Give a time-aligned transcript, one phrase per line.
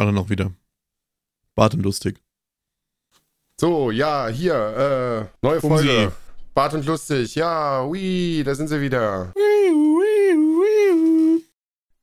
[0.00, 0.50] Alle noch wieder.
[1.54, 2.22] Bart und lustig.
[3.60, 6.12] So, ja, hier, äh, neue Um Folge.
[6.54, 9.30] Bart und lustig, ja, ui, da sind sie wieder.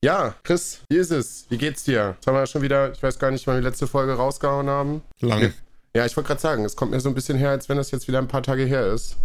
[0.04, 1.48] Ja, Chris, wie ist es?
[1.50, 2.14] Wie geht's dir?
[2.18, 4.70] Jetzt haben wir schon wieder, ich weiß gar nicht, wann wir die letzte Folge rausgehauen
[4.70, 5.02] haben.
[5.22, 5.52] Lang.
[5.95, 7.89] Ja, ich wollte gerade sagen, es kommt mir so ein bisschen her, als wenn das
[7.89, 9.17] jetzt wieder ein paar Tage her ist.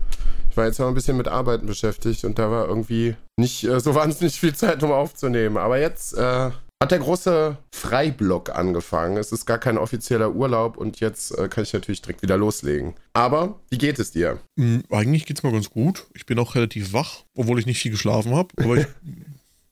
[0.48, 3.80] Ich war jetzt noch ein bisschen mit Arbeiten beschäftigt und da war irgendwie nicht äh,
[3.80, 5.58] so wahnsinnig viel Zeit, um aufzunehmen.
[5.58, 6.50] Aber jetzt äh,
[6.82, 9.16] hat der große Freiblock angefangen.
[9.16, 12.94] Es ist gar kein offizieller Urlaub und jetzt äh, kann ich natürlich direkt wieder loslegen.
[13.12, 14.40] Aber wie geht es dir?
[14.58, 16.06] Hm, eigentlich geht's mir ganz gut.
[16.14, 18.48] Ich bin auch relativ wach, obwohl ich nicht viel geschlafen habe.
[18.56, 18.86] Aber ich.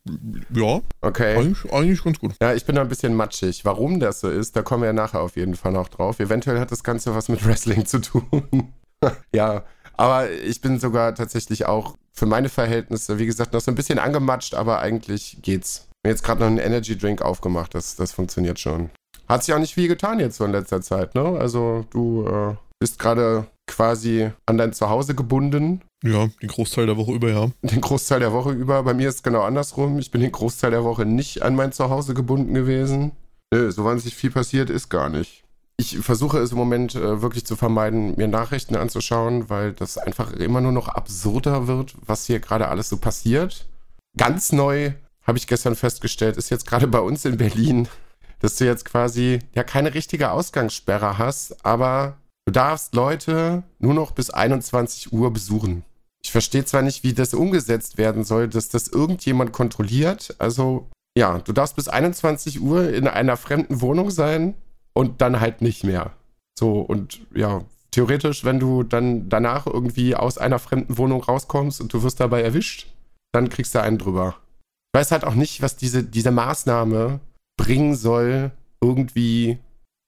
[0.55, 1.37] ja, Okay.
[1.37, 2.35] eigentlich, eigentlich ganz gut.
[2.41, 3.65] Ja, ich bin da ein bisschen matschig.
[3.65, 6.21] Warum das so ist, da kommen wir ja nachher auf jeden Fall noch drauf.
[6.21, 8.73] Eventuell hat das Ganze was mit Wrestling zu tun.
[9.35, 9.65] ja,
[9.97, 13.99] aber ich bin sogar tatsächlich auch für meine Verhältnisse, wie gesagt, noch so ein bisschen
[13.99, 15.89] angematscht, aber eigentlich geht's.
[16.03, 18.91] Habe jetzt gerade noch einen Energy Drink aufgemacht, das, das funktioniert schon.
[19.29, 21.23] Hat sich auch nicht viel getan jetzt so in letzter Zeit, ne?
[21.39, 27.13] Also du äh, bist gerade quasi an dein Zuhause gebunden, Ja, den Großteil der Woche
[27.13, 27.51] über, ja.
[27.63, 28.83] den Großteil der Woche über.
[28.83, 29.99] Bei mir ist es genau andersrum.
[29.99, 33.13] Ich bin den Großteil der Woche nicht an mein Zuhause gebunden gewesen.
[33.53, 35.45] Nö, so wahnsinnig viel passiert ist gar nicht.
[35.77, 40.33] Ich versuche es im Moment äh, wirklich zu vermeiden, mir Nachrichten anzuschauen, weil das einfach
[40.33, 43.67] immer nur noch absurder wird, was hier gerade alles so passiert.
[44.17, 44.93] Ganz neu,
[45.31, 47.87] habe ich gestern festgestellt, ist jetzt gerade bei uns in Berlin,
[48.41, 54.11] dass du jetzt quasi ja keine richtige Ausgangssperre hast, aber du darfst Leute nur noch
[54.11, 55.85] bis 21 Uhr besuchen.
[56.25, 60.35] Ich verstehe zwar nicht, wie das umgesetzt werden soll, dass das irgendjemand kontrolliert.
[60.39, 64.55] Also, ja, du darfst bis 21 Uhr in einer fremden Wohnung sein
[64.95, 66.11] und dann halt nicht mehr.
[66.59, 67.63] So, und ja,
[67.93, 72.43] theoretisch, wenn du dann danach irgendwie aus einer fremden Wohnung rauskommst und du wirst dabei
[72.43, 72.89] erwischt,
[73.31, 74.35] dann kriegst du einen drüber.
[74.93, 77.21] Ich weiß halt auch nicht, was diese, diese Maßnahme
[77.57, 79.59] bringen soll, irgendwie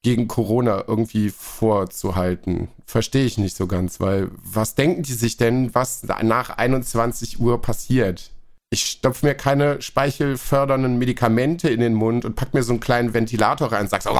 [0.02, 2.68] gegen Corona irgendwie vorzuhalten.
[2.86, 7.62] Verstehe ich nicht so ganz, weil was denken die sich denn, was nach 21 Uhr
[7.62, 8.32] passiert?
[8.70, 13.14] Ich stopfe mir keine speichelfördernden Medikamente in den Mund und pack mir so einen kleinen
[13.14, 14.10] Ventilator rein und sag so,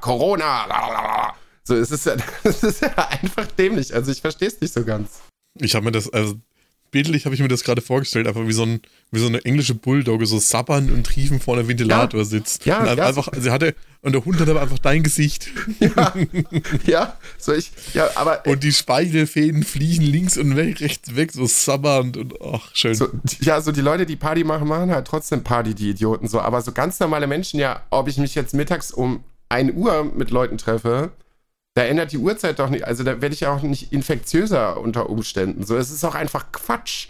[0.00, 1.34] Corona.
[1.64, 3.94] So, es ist ja, es ist ja einfach dämlich.
[3.94, 5.22] Also ich verstehe es nicht so ganz.
[5.58, 6.34] Ich habe mir das, also
[6.94, 9.74] bildlich habe ich mir das gerade vorgestellt, einfach wie so, ein, wie so eine englische
[9.74, 12.24] Bulldogge, so sabbern und triefen vor einem Ventilator Ja.
[12.24, 12.66] sitzt.
[12.66, 13.04] Ja, und ja.
[13.04, 15.48] einfach, sie hatte, und der Hund hat aber einfach dein Gesicht.
[15.80, 16.14] Ja,
[16.86, 22.16] ja, so ich, ja, aber Und die Speichelfäden fliegen links und rechts weg, so sabbernd
[22.16, 22.94] und ach, schön.
[22.94, 23.08] So,
[23.40, 26.28] ja, so die Leute, die Party machen, machen halt trotzdem Party, die Idioten.
[26.28, 30.04] So, aber so ganz normale Menschen, ja, ob ich mich jetzt mittags um 1 Uhr
[30.04, 31.10] mit Leuten treffe,
[31.74, 32.84] da ändert die Uhrzeit doch nicht.
[32.84, 35.66] Also da werde ich auch nicht infektiöser unter Umständen.
[35.66, 37.08] So, es ist auch einfach Quatsch.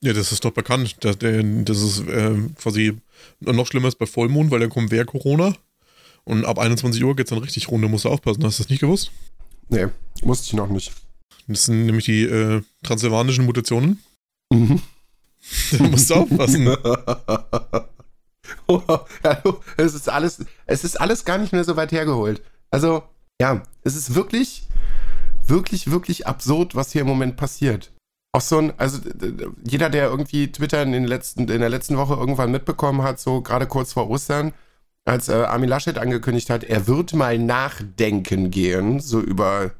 [0.00, 0.96] Ja, das ist doch bekannt.
[1.00, 2.98] Das, das ist ähm, quasi
[3.40, 5.54] noch schlimmer ist bei Vollmond, weil dann kommt wer Corona.
[6.24, 8.44] Und ab 21 Uhr geht's dann richtig runter, musst du aufpassen.
[8.44, 9.10] Hast du das nicht gewusst?
[9.68, 9.86] Nee,
[10.22, 10.92] wusste ich noch nicht.
[11.46, 14.02] Das sind nämlich die äh, transsilvanischen Mutationen.
[14.52, 14.82] Mhm.
[15.72, 16.66] Da musst du aufpassen.
[18.66, 22.40] Hallo, es ist alles, es ist alles gar nicht mehr so weit hergeholt.
[22.70, 23.02] Also,
[23.40, 24.68] ja, es ist wirklich,
[25.46, 27.92] wirklich, wirklich absurd, was hier im Moment passiert.
[28.32, 28.98] Auch so ein, also
[29.64, 33.42] jeder, der irgendwie Twitter in, den letzten, in der letzten Woche irgendwann mitbekommen hat, so
[33.42, 34.52] gerade kurz vor Ostern,
[35.04, 39.72] als äh, Armin Laschet angekündigt hat, er wird mal nachdenken gehen, so über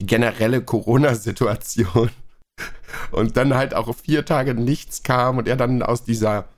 [0.00, 2.10] die generelle Corona-Situation.
[3.10, 6.48] Und dann halt auch vier Tage nichts kam und er dann aus dieser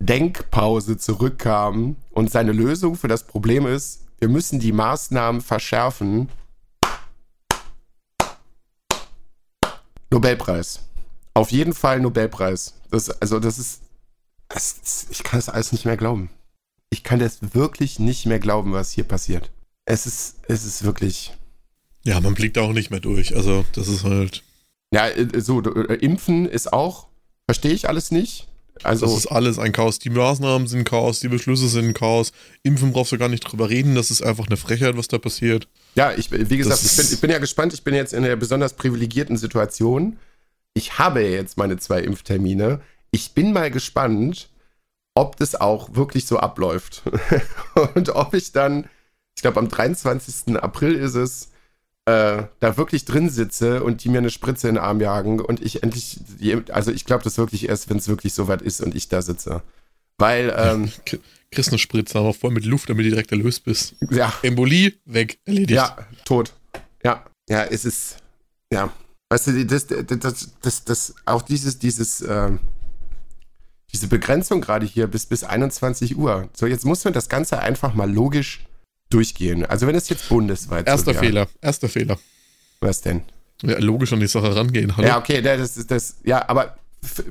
[0.00, 6.28] Denkpause zurückkam und seine Lösung für das Problem ist, wir müssen die Maßnahmen verschärfen.
[10.12, 10.78] Nobelpreis.
[11.34, 12.74] Auf jeden Fall Nobelpreis.
[12.92, 13.80] Das, also das ist,
[14.48, 16.30] das ist, ich kann das alles nicht mehr glauben.
[16.88, 19.50] Ich kann das wirklich nicht mehr glauben, was hier passiert.
[19.86, 21.32] Es ist, es ist wirklich,
[22.04, 23.34] Ja, man blickt auch nicht mehr durch.
[23.34, 24.44] Also, das ist halt.
[24.94, 27.08] ja, äh, so, äh, Impfen ist auch,
[27.48, 28.46] verstehe ich alles nicht.
[28.82, 29.98] Also, Das ist alles ein Chaos.
[29.98, 32.32] Die Maßnahmen sind Chaos, die Beschlüsse sind Chaos.
[32.62, 33.94] Impfen brauchst du gar nicht drüber reden.
[33.94, 35.68] Das ist einfach eine Frechheit, was da passiert.
[35.94, 37.72] Ja, ich, wie gesagt, ich bin, ich bin ja gespannt.
[37.74, 40.18] Ich bin jetzt in der besonders privilegierten Situation.
[40.74, 42.80] Ich habe jetzt meine zwei Impftermine.
[43.10, 44.48] Ich bin mal gespannt,
[45.14, 47.02] ob das auch wirklich so abläuft.
[47.94, 48.88] Und ob ich dann,
[49.36, 50.56] ich glaube, am 23.
[50.56, 51.51] April ist es,
[52.06, 55.62] äh, da wirklich drin sitze und die mir eine Spritze in den Arm jagen und
[55.62, 56.18] ich endlich,
[56.70, 59.22] also ich glaube das wirklich erst, wenn es wirklich so weit ist und ich da
[59.22, 59.62] sitze.
[60.18, 60.90] Weil, ähm,
[61.52, 63.94] Kriegst eine Spritze, aber voll mit Luft, damit du direkt erlöst bist.
[64.10, 65.72] ja, Embolie, weg, erledigt.
[65.72, 66.54] Ja, tot.
[67.04, 68.16] Ja, ja, es ist,
[68.72, 68.90] ja.
[69.28, 72.58] Weißt du, das, das, das, das, das auch dieses, dieses, ähm,
[73.92, 76.48] diese Begrenzung gerade hier bis, bis 21 Uhr.
[76.54, 78.64] So, jetzt muss man das Ganze einfach mal logisch
[79.12, 79.64] durchgehen.
[79.66, 82.18] Also wenn es jetzt bundesweit Erster so Fehler, erster Fehler.
[82.80, 83.22] Was denn?
[83.62, 84.96] Ja, logisch an die Sache rangehen.
[84.96, 85.06] Hallo?
[85.06, 86.76] Ja, okay, das ist das, ja, aber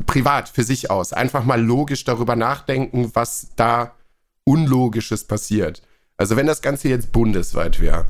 [0.06, 1.14] privat für sich aus.
[1.14, 3.96] Einfach mal logisch darüber nachdenken, was da
[4.44, 5.82] Unlogisches passiert.
[6.18, 8.06] Also wenn das Ganze jetzt bundesweit wäre,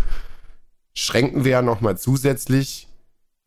[0.94, 2.88] schränken wir ja nochmal zusätzlich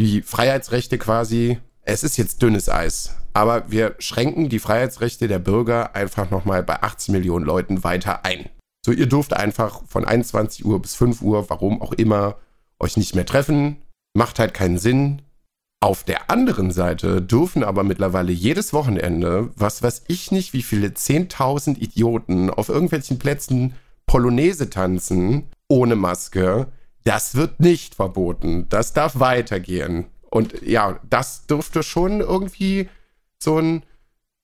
[0.00, 1.58] die Freiheitsrechte quasi.
[1.82, 6.82] Es ist jetzt dünnes Eis, aber wir schränken die Freiheitsrechte der Bürger einfach nochmal bei
[6.82, 8.48] 18 Millionen Leuten weiter ein.
[8.84, 12.36] So, ihr dürft einfach von 21 Uhr bis 5 Uhr, warum auch immer,
[12.78, 13.76] euch nicht mehr treffen.
[14.12, 15.22] Macht halt keinen Sinn.
[15.80, 20.88] Auf der anderen Seite dürfen aber mittlerweile jedes Wochenende, was weiß ich nicht, wie viele
[20.88, 23.74] 10.000 Idioten auf irgendwelchen Plätzen
[24.06, 26.66] Polonaise tanzen, ohne Maske.
[27.04, 28.66] Das wird nicht verboten.
[28.68, 30.06] Das darf weitergehen.
[30.30, 32.90] Und ja, das dürfte schon irgendwie
[33.38, 33.82] so ein,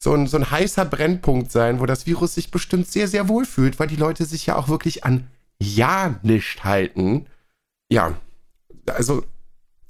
[0.03, 3.45] so ein, so ein heißer Brennpunkt sein, wo das Virus sich bestimmt sehr, sehr wohl
[3.45, 5.29] fühlt, weil die Leute sich ja auch wirklich an
[5.63, 7.27] ja nicht halten.
[7.91, 8.17] Ja,
[8.87, 9.25] also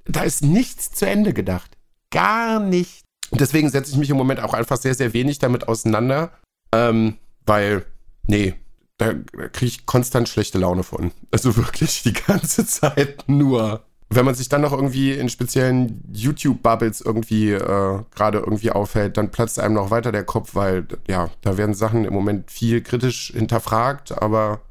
[0.05, 1.77] da ist nichts zu Ende gedacht.
[2.11, 3.05] Gar nicht.
[3.31, 6.33] Und deswegen setze ich mich im Moment auch einfach sehr, sehr wenig damit auseinander,
[6.73, 7.17] ähm,
[7.47, 7.85] weil,
[8.27, 8.55] nee,
[8.99, 9.15] da
[9.53, 11.13] kriege ich konstant schlechte Laune von.
[11.31, 13.85] Also wirklich die ganze Zeit nur.
[14.13, 19.31] Wenn man sich dann noch irgendwie in speziellen YouTube-Bubbles irgendwie äh, gerade irgendwie aufhält, dann
[19.31, 23.31] platzt einem noch weiter der Kopf, weil ja, da werden Sachen im Moment viel kritisch
[23.33, 24.63] hinterfragt, aber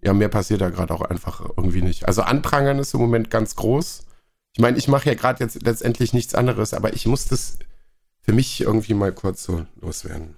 [0.00, 2.06] ja, mehr passiert da gerade auch einfach irgendwie nicht.
[2.06, 4.04] Also Anprangern ist im Moment ganz groß.
[4.54, 7.58] Ich meine, ich mache ja gerade jetzt letztendlich nichts anderes, aber ich muss das
[8.20, 10.36] für mich irgendwie mal kurz so loswerden.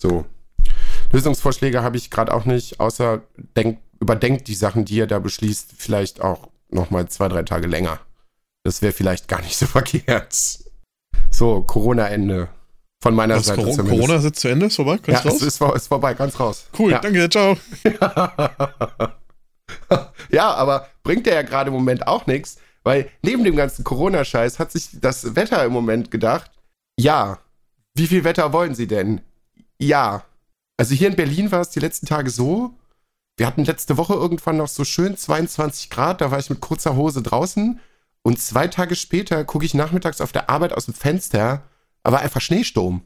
[0.00, 0.26] So.
[1.12, 3.22] Lösungsvorschläge habe ich gerade auch nicht, außer
[3.56, 8.00] denk, überdenkt die Sachen, die ihr da beschließt, vielleicht auch nochmal zwei, drei Tage länger.
[8.64, 10.34] Das wäre vielleicht gar nicht so verkehrt.
[11.30, 12.48] So, Corona-Ende.
[13.00, 14.00] Von meiner Was, Seite Corona, zumindest.
[14.00, 14.66] Corona ist jetzt zu Ende?
[14.66, 14.98] Ist vorbei?
[14.98, 15.40] Ganz ja, raus?
[15.40, 16.66] Es ist, ist vorbei, ganz raus.
[16.76, 16.98] Cool, ja.
[16.98, 17.56] danke, ciao.
[20.30, 24.58] ja, aber bringt der ja gerade im Moment auch nichts, weil neben dem ganzen Corona-Scheiß
[24.58, 26.50] hat sich das Wetter im Moment gedacht,
[26.98, 27.38] ja,
[27.94, 29.20] wie viel Wetter wollen Sie denn?
[29.78, 30.24] Ja.
[30.76, 32.74] Also hier in Berlin war es die letzten Tage so,
[33.38, 36.96] wir hatten letzte Woche irgendwann noch so schön 22 Grad, da war ich mit kurzer
[36.96, 37.80] Hose draußen
[38.22, 41.62] und zwei Tage später gucke ich nachmittags auf der Arbeit aus dem Fenster,
[42.02, 43.02] aber einfach Schneesturm.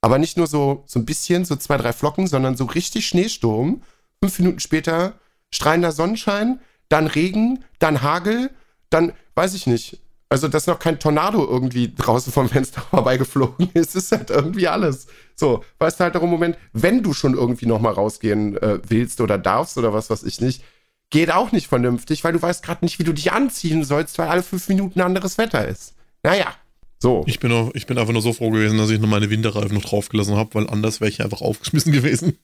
[0.00, 3.82] Aber nicht nur so, so ein bisschen, so zwei, drei Flocken, sondern so richtig Schneesturm.
[4.20, 5.14] Fünf Minuten später
[5.52, 8.50] strahlender Sonnenschein, dann Regen, dann Hagel
[8.90, 10.00] dann weiß ich nicht.
[10.28, 15.06] Also, dass noch kein Tornado irgendwie draußen vom Fenster vorbeigeflogen ist, ist halt irgendwie alles.
[15.36, 19.38] So, weißt du halt darum, Moment, wenn du schon irgendwie nochmal rausgehen äh, willst oder
[19.38, 20.62] darfst oder was weiß ich nicht,
[21.10, 24.28] geht auch nicht vernünftig, weil du weißt gerade nicht, wie du dich anziehen sollst, weil
[24.28, 25.94] alle fünf Minuten anderes Wetter ist.
[26.24, 26.52] Naja,
[26.98, 27.24] so.
[27.26, 29.74] Ich bin, auch, ich bin einfach nur so froh gewesen, dass ich noch meine Winterreifen
[29.76, 32.38] noch draufgelassen habe, weil anders wäre ich einfach aufgeschmissen gewesen.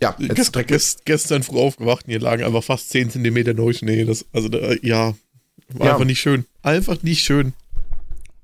[0.00, 4.04] Ja, gest, gest, gestern früh aufgewacht und hier lagen einfach fast 10 cm Neuschnee.
[4.04, 5.14] Das, also, da, ja,
[5.68, 5.92] war ja.
[5.92, 6.46] einfach nicht schön.
[6.62, 7.52] Einfach nicht schön.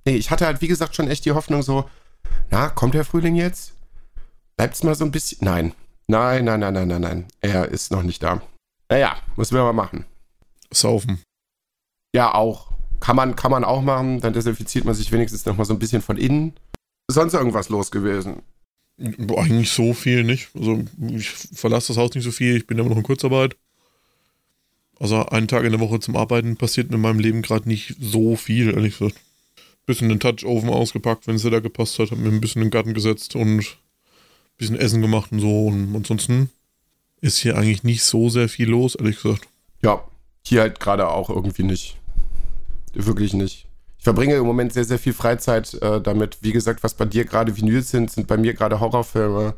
[0.05, 1.89] Nee, ich hatte halt, wie gesagt, schon echt die Hoffnung so,
[2.51, 3.73] na, kommt der Frühling jetzt?
[4.57, 5.39] Bleibt's mal so ein bisschen.
[5.43, 5.75] Nein.
[6.07, 7.27] Nein, nein, nein, nein, nein, nein.
[7.41, 8.41] Er ist noch nicht da.
[8.89, 10.07] Naja, müssen wir mal machen.
[10.73, 11.23] Saufen.
[12.15, 12.73] Ja, auch.
[13.01, 14.21] Kann man, kann man auch machen.
[14.21, 16.55] Dann desinfiziert man sich wenigstens noch mal so ein bisschen von innen.
[17.11, 18.43] sonst irgendwas los gewesen?
[18.99, 20.49] Eigentlich so viel nicht.
[20.57, 22.57] Also ich verlasse das Haus nicht so viel.
[22.57, 23.57] Ich bin immer noch in Kurzarbeit.
[25.01, 28.37] Also einen Tag in der Woche zum Arbeiten passiert in meinem Leben gerade nicht so
[28.37, 29.17] viel, ehrlich gesagt.
[29.87, 32.73] Bisschen den Touch-Oven ausgepackt, wenn es da gepasst hat, hab mir ein bisschen in den
[32.73, 33.67] Garten gesetzt und ein
[34.59, 35.67] bisschen Essen gemacht und so.
[35.67, 36.51] Und ansonsten
[37.21, 39.49] ist hier eigentlich nicht so sehr viel los, ehrlich gesagt.
[39.83, 40.03] Ja,
[40.45, 41.97] hier halt gerade auch irgendwie nicht.
[42.93, 43.67] Wirklich nicht.
[43.99, 46.39] Ich verbringe im Moment sehr, sehr viel Freizeit äh, damit.
[46.41, 49.55] Wie gesagt, was bei dir gerade Vinyls sind, sind bei mir gerade Horrorfilme.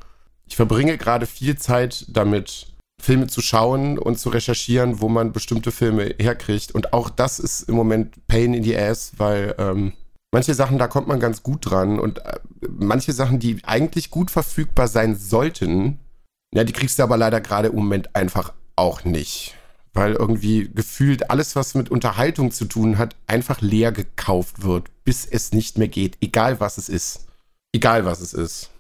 [0.47, 2.67] Ich verbringe gerade viel Zeit damit,
[3.01, 6.73] Filme zu schauen und zu recherchieren, wo man bestimmte Filme herkriegt.
[6.73, 9.93] Und auch das ist im Moment Pain in the Ass, weil ähm,
[10.33, 11.99] manche Sachen, da kommt man ganz gut dran.
[11.99, 12.39] Und äh,
[12.69, 15.99] manche Sachen, die eigentlich gut verfügbar sein sollten,
[16.55, 19.57] ja, die kriegst du aber leider gerade im Moment einfach auch nicht.
[19.93, 25.27] Weil irgendwie gefühlt alles, was mit Unterhaltung zu tun hat, einfach leer gekauft wird, bis
[25.27, 26.17] es nicht mehr geht.
[26.21, 27.27] Egal was es ist.
[27.73, 28.71] Egal was es ist.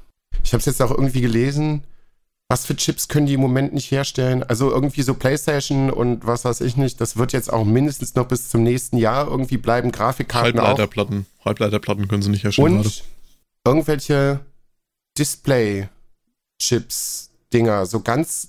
[0.44, 1.82] Ich habe es jetzt auch irgendwie gelesen
[2.50, 4.42] was für Chips können die im Moment nicht herstellen?
[4.42, 8.26] Also irgendwie so PlayStation und was weiß ich nicht, das wird jetzt auch mindestens noch
[8.26, 9.92] bis zum nächsten Jahr irgendwie bleiben.
[9.92, 11.26] Grafikkarten Halbleiterplatten.
[11.38, 11.44] Auch.
[11.44, 12.78] Halbleiterplatten können sie nicht herstellen.
[12.78, 12.96] Und gerade.
[13.64, 14.40] irgendwelche
[15.16, 18.48] Display-Chips-Dinger, so ganz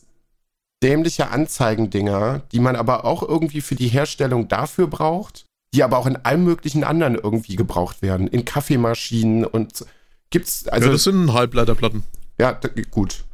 [0.81, 6.07] dämliche Anzeigendinger, die man aber auch irgendwie für die Herstellung dafür braucht, die aber auch
[6.07, 8.27] in allem möglichen anderen irgendwie gebraucht werden.
[8.27, 9.85] In Kaffeemaschinen und
[10.31, 10.87] Gibt's, also.
[10.87, 12.01] ja, das sind Halbleiterplatten.
[12.39, 13.25] Ja, gut.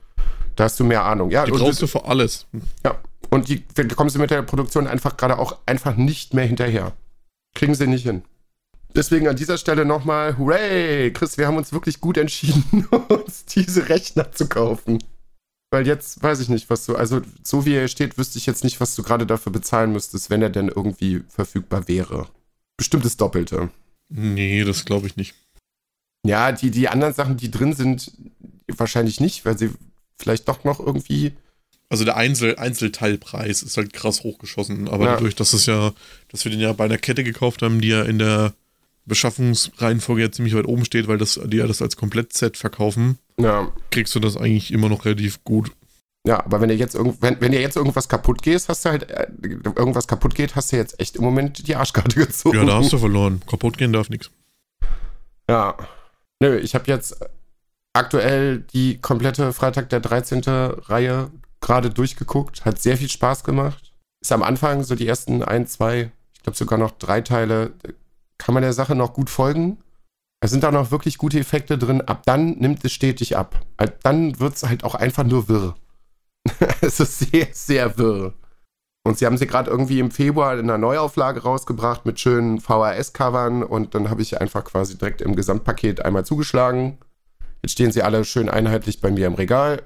[0.58, 1.30] Da hast du mehr Ahnung.
[1.32, 2.46] Ja, Die und, brauchst du für alles.
[2.84, 3.00] ja.
[3.30, 6.94] und die, da kommen sie mit der Produktion einfach gerade auch einfach nicht mehr hinterher.
[7.56, 8.24] Kriegen sie nicht hin.
[8.96, 13.88] Deswegen an dieser Stelle nochmal, hooray, Chris, wir haben uns wirklich gut entschieden, uns diese
[13.88, 15.04] Rechner zu kaufen.
[15.70, 18.64] Weil jetzt weiß ich nicht, was du, also so wie er steht, wüsste ich jetzt
[18.64, 22.28] nicht, was du gerade dafür bezahlen müsstest, wenn er denn irgendwie verfügbar wäre.
[22.78, 23.70] Bestimmt das Doppelte.
[24.10, 25.36] Nee, das glaube ich nicht.
[26.26, 28.12] Ja, die, die anderen Sachen, die drin sind,
[28.68, 29.72] wahrscheinlich nicht, weil sie
[30.18, 31.34] vielleicht doch noch irgendwie.
[31.90, 35.14] Also der Einzel Einzelteilpreis ist halt krass hochgeschossen, aber Ja.
[35.14, 35.94] dadurch, dass es ja,
[36.30, 38.54] dass wir den ja bei einer Kette gekauft haben, die ja in der
[39.06, 43.72] Beschaffungsreihenfolge ja ziemlich weit oben steht, weil das, die ja das als Komplettset verkaufen, Ja,
[43.90, 45.72] kriegst du das eigentlich immer noch relativ gut.
[46.26, 48.90] ja aber wenn dir jetzt irgend, wenn, wenn dir jetzt irgendwas kaputt geht, hast du
[48.90, 52.58] halt, äh, irgendwas kaputt geht, hast du jetzt echt im Moment die Arschkarte gezogen.
[52.58, 53.42] Ja, da hast du verloren.
[53.50, 54.30] Kaputt gehen darf nichts.
[55.50, 55.78] Ja.
[56.42, 57.16] Nö, ich habe jetzt
[57.98, 60.42] aktuell die komplette Freitag der 13.
[60.46, 62.66] Reihe gerade durchgeguckt.
[62.66, 63.94] Hat sehr viel Spaß gemacht.
[64.22, 67.74] Ist am Anfang so die ersten ein, zwei, ich glaube sogar noch drei Teile,
[68.38, 69.78] kann man der Sache noch gut folgen.
[70.40, 72.02] Es sind auch noch wirklich gute Effekte drin.
[72.02, 73.60] Ab dann nimmt es stetig ab.
[73.78, 75.76] Ab dann wird es halt auch einfach nur wirr.
[76.82, 78.34] es ist sehr, sehr wirr.
[79.04, 83.64] Und sie haben sie gerade irgendwie im Februar in einer Neuauflage rausgebracht mit schönen VHS-Covern
[83.64, 86.98] und dann habe ich einfach quasi direkt im Gesamtpaket einmal zugeschlagen.
[87.62, 89.84] Jetzt stehen sie alle schön einheitlich bei mir im Regal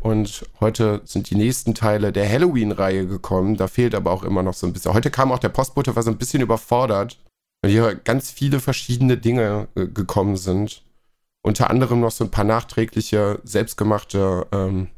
[0.00, 3.56] und heute sind die nächsten Teile der Halloween-Reihe gekommen.
[3.56, 4.94] Da fehlt aber auch immer noch so ein bisschen.
[4.94, 7.18] Heute kam auch der Postbote, war so ein bisschen überfordert,
[7.62, 10.82] weil hier ganz viele verschiedene Dinge äh, gekommen sind.
[11.42, 14.88] Unter anderem noch so ein paar nachträgliche, selbstgemachte ähm,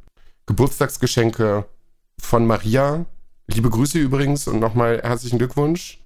[0.46, 1.64] Geburtstagsgeschenke
[2.18, 3.06] von Maria.
[3.46, 6.00] Liebe Grüße übrigens und nochmal herzlichen Glückwunsch.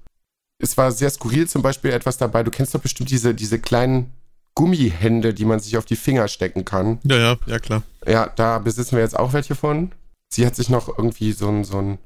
[0.59, 2.43] Es war sehr skurril zum Beispiel etwas dabei.
[2.43, 4.13] Du kennst doch bestimmt diese, diese kleinen
[4.57, 6.99] Gummihände, die man sich auf die Finger stecken kann.
[7.05, 7.83] Ja, ja, ja, klar.
[8.07, 9.93] Ja, da besitzen wir jetzt auch welche von.
[10.33, 11.99] Sie hat sich noch irgendwie so ein, so ein,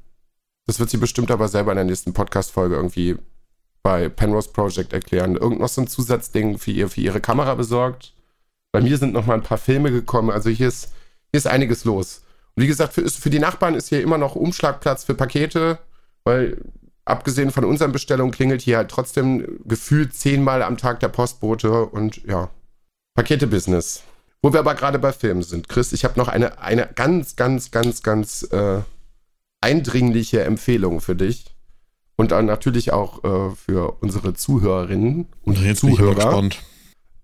[0.67, 3.17] das wird sie bestimmt aber selber in der nächsten Podcast-Folge irgendwie
[3.83, 5.37] bei Penrose Project erklären.
[5.37, 8.13] Irgend noch so ein Zusatzding für, ihr, für ihre Kamera besorgt.
[8.73, 10.29] Bei mir sind noch mal ein paar Filme gekommen.
[10.29, 10.91] Also hier ist,
[11.31, 12.21] hier ist einiges los.
[12.55, 15.79] Und wie gesagt, für, für die Nachbarn ist hier immer noch Umschlagplatz für Pakete,
[16.25, 16.57] weil
[17.11, 22.23] abgesehen von unseren Bestellungen klingelt hier halt trotzdem gefühlt zehnmal am Tag der Postbote und
[22.25, 22.49] ja,
[23.15, 24.03] Pakete-Business.
[24.41, 25.69] Wo wir aber gerade bei Filmen sind.
[25.69, 28.79] Chris, ich habe noch eine, eine ganz, ganz, ganz, ganz äh,
[29.61, 31.45] eindringliche Empfehlung für dich.
[32.15, 36.25] Und dann natürlich auch äh, für unsere Zuhörerinnen und jetzt bin ich aber Zuhörer.
[36.25, 36.59] gespannt.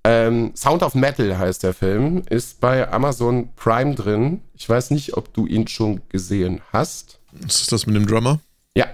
[0.04, 4.42] Ähm, Sound of Metal heißt der Film, ist bei Amazon Prime drin.
[4.54, 7.20] Ich weiß nicht, ob du ihn schon gesehen hast.
[7.32, 8.40] Was ist das mit dem Drummer?
[8.76, 8.88] Ja.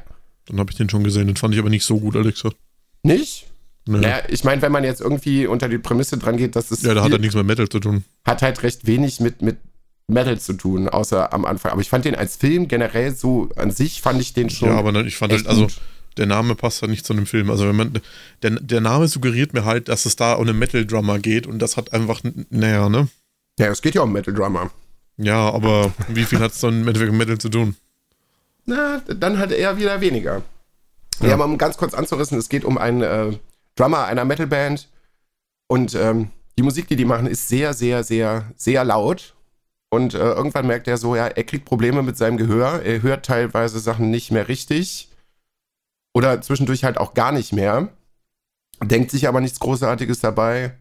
[0.45, 1.27] Dann habe ich den schon gesehen.
[1.27, 2.57] Den fand ich aber nicht so gut, gesagt.
[3.03, 3.47] Nicht?
[3.85, 3.97] Nee.
[3.97, 6.93] Naja, ich meine, wenn man jetzt irgendwie unter die Prämisse dran geht, dass es ja,
[6.93, 8.05] da hat er nichts mit Metal zu tun.
[8.25, 9.57] hat halt recht wenig mit, mit
[10.07, 11.73] Metal zu tun, außer am Anfang.
[11.73, 14.69] Aber ich fand den als Film generell so an sich fand ich den schon.
[14.69, 15.67] Ja, aber ich fand halt, also
[16.17, 17.50] der Name passt halt nicht zu dem Film.
[17.50, 18.00] Also wenn man,
[18.41, 21.75] der, der Name suggeriert mir halt, dass es da um einen Metal-Drummer geht und das
[21.75, 23.09] hat einfach, naja, ne?
[23.59, 24.71] Ja, es geht ja um Metal Drummer.
[25.17, 27.75] Ja, aber wie viel hat es dann mit Metal zu tun?
[28.65, 30.41] Na, dann halt eher wieder weniger.
[31.20, 31.34] Ja, Ja.
[31.36, 33.38] aber um ganz kurz anzurissen, es geht um einen äh,
[33.75, 34.89] Drummer einer Metalband
[35.67, 39.36] und ähm, die Musik, die die machen, ist sehr, sehr, sehr, sehr laut.
[39.91, 42.82] Und äh, irgendwann merkt er so, ja, er kriegt Probleme mit seinem Gehör.
[42.84, 45.10] Er hört teilweise Sachen nicht mehr richtig.
[46.15, 47.89] Oder zwischendurch halt auch gar nicht mehr.
[48.84, 50.75] Denkt sich aber nichts Großartiges dabei.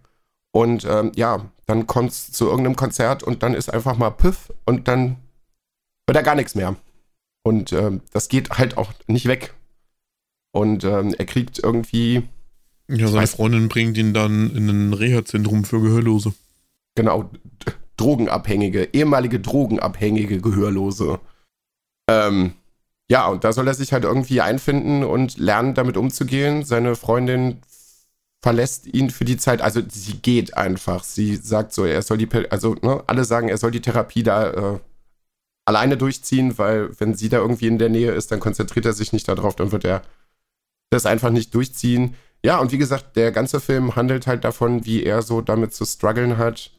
[0.54, 4.52] Und ähm, ja, dann kommt es zu irgendeinem Konzert und dann ist einfach mal Piff
[4.66, 5.16] und dann
[6.08, 6.76] hört er gar nichts mehr.
[7.44, 9.54] Und ähm, das geht halt auch nicht weg.
[10.52, 12.28] Und ähm, er kriegt irgendwie,
[12.88, 16.34] Ja, seine Freundin bringt ihn dann in ein Reha-Zentrum für Gehörlose.
[16.94, 17.30] genau,
[17.96, 21.20] Drogenabhängige, ehemalige Drogenabhängige Gehörlose.
[22.08, 22.54] Ähm,
[23.10, 26.64] ja, und da soll er sich halt irgendwie einfinden und lernen, damit umzugehen.
[26.64, 27.58] Seine Freundin
[28.42, 31.04] verlässt ihn für die Zeit, also sie geht einfach.
[31.04, 34.50] Sie sagt so, er soll die, also ne, alle sagen, er soll die Therapie da
[34.74, 34.78] äh,
[35.64, 39.12] alleine durchziehen, weil wenn sie da irgendwie in der Nähe ist, dann konzentriert er sich
[39.12, 40.02] nicht darauf, dann wird er
[40.90, 42.14] das einfach nicht durchziehen.
[42.44, 45.84] Ja, und wie gesagt, der ganze Film handelt halt davon, wie er so damit zu
[45.84, 46.72] strugglen hat,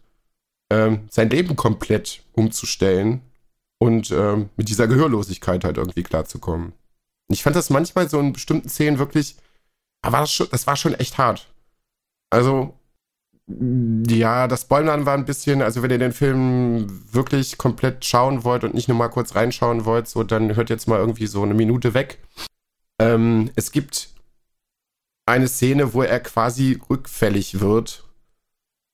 [0.72, 3.22] ähm, sein Leben komplett umzustellen
[3.80, 6.74] und ähm, mit dieser Gehörlosigkeit halt irgendwie klarzukommen.
[7.30, 9.38] Ich fand das manchmal so in bestimmten Szenen wirklich,
[10.02, 11.48] aber das, schon, das war schon echt hart.
[12.30, 12.78] Also,
[13.48, 18.64] ja, das Spoilern war ein bisschen, also wenn ihr den Film wirklich komplett schauen wollt
[18.64, 21.54] und nicht nur mal kurz reinschauen wollt, so dann hört jetzt mal irgendwie so eine
[21.54, 22.20] Minute weg.
[23.00, 24.10] Ähm, es gibt
[25.26, 28.04] eine Szene, wo er quasi rückfällig wird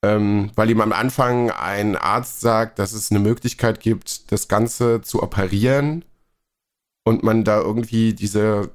[0.03, 5.01] ähm, weil ihm am Anfang ein Arzt sagt, dass es eine Möglichkeit gibt, das Ganze
[5.01, 6.05] zu operieren
[7.03, 8.71] und man da irgendwie diese,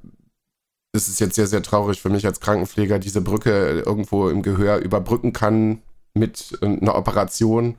[0.94, 4.78] das ist jetzt sehr, sehr traurig für mich als Krankenpfleger, diese Brücke irgendwo im Gehör
[4.78, 5.82] überbrücken kann
[6.14, 7.74] mit einer Operation,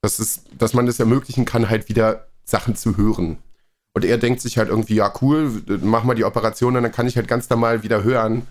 [0.00, 3.38] dass, es, dass man es ermöglichen kann, halt wieder Sachen zu hören.
[3.94, 7.08] Und er denkt sich halt irgendwie, ja cool, mach mal die Operation und dann kann
[7.08, 8.46] ich halt ganz normal wieder hören.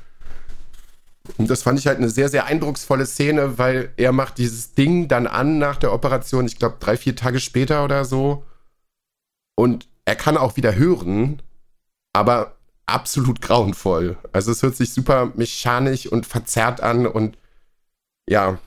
[1.38, 5.08] Und das fand ich halt eine sehr, sehr eindrucksvolle Szene, weil er macht dieses Ding
[5.08, 8.44] dann an nach der Operation, ich glaube drei, vier Tage später oder so.
[9.56, 11.42] Und er kann auch wieder hören,
[12.12, 12.58] aber
[12.94, 14.18] absolut grauenvoll.
[14.32, 17.38] Also es hört sich super mechanisch und verzerrt an und
[18.30, 18.60] ja,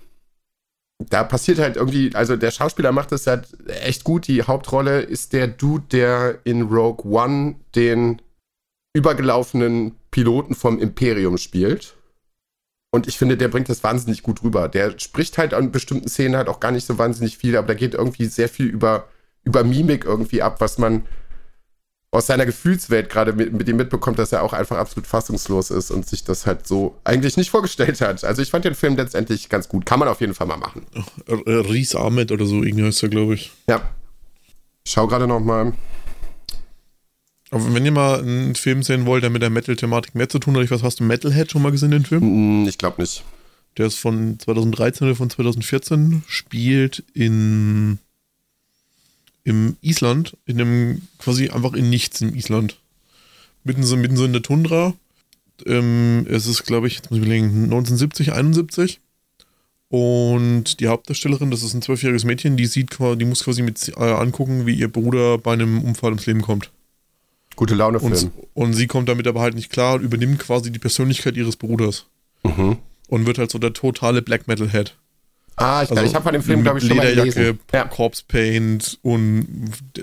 [0.99, 4.29] da passiert halt irgendwie, also der Schauspieler macht das halt echt gut.
[4.29, 8.23] Die Hauptrolle ist der Dude, der in Rogue One den
[8.95, 11.97] übergelaufenen Piloten vom Imperium spielt.
[12.93, 14.69] Und ich finde, der bringt das wahnsinnig gut rüber.
[14.69, 17.75] Der spricht halt an bestimmten Szenen halt auch gar nicht so wahnsinnig viel, aber da
[17.75, 19.09] geht irgendwie sehr viel über,
[19.43, 21.05] über Mimik irgendwie ab, was man
[22.15, 25.91] aus seiner Gefühlswelt gerade mit, mit ihm mitbekommt, dass er auch einfach absolut fassungslos ist
[25.91, 28.23] und sich das halt so eigentlich nicht vorgestellt hat.
[28.23, 29.85] Also ich fand den Film letztendlich ganz gut.
[29.85, 30.87] Kann man auf jeden Fall mal machen.
[31.29, 33.51] Ries Ahmed oder so, irgendwie heißt er, glaube ich.
[33.69, 33.83] Ja.
[34.85, 35.73] Ich schau gerade noch mal.
[37.51, 40.57] Aber wenn ihr mal einen Film sehen wollt, der mit der Metal-Thematik mehr zu tun
[40.57, 42.63] hat, was hast du Metalhead schon mal gesehen, den Film?
[42.63, 43.25] Mm, ich glaube nicht.
[43.77, 47.99] Der ist von 2013 oder von 2014, spielt in
[49.45, 52.79] im Island, in einem quasi einfach in nichts im Island.
[53.63, 54.95] Mitten so, mitten so in der Tundra.
[55.67, 59.01] Ähm, es ist, glaube ich, jetzt muss ich überlegen, 1970, 71.
[59.89, 64.01] Und die Hauptdarstellerin, das ist ein zwölfjähriges Mädchen, die sieht, die muss quasi mit äh,
[64.01, 66.71] angucken, wie ihr Bruder bei einem Unfall ums Leben kommt.
[67.55, 68.13] Gute Laune Film.
[68.13, 71.57] Und, und sie kommt damit aber halt nicht klar und übernimmt quasi die Persönlichkeit ihres
[71.57, 72.07] Bruders.
[72.43, 72.79] Mhm.
[73.07, 74.97] Und wird halt so der totale Black Metal Head.
[75.57, 77.59] Ah, ich, also, ich habe von dem Film, glaube ich, schon mal gelesen.
[77.73, 77.85] Ja.
[77.85, 79.47] Corpse Paint und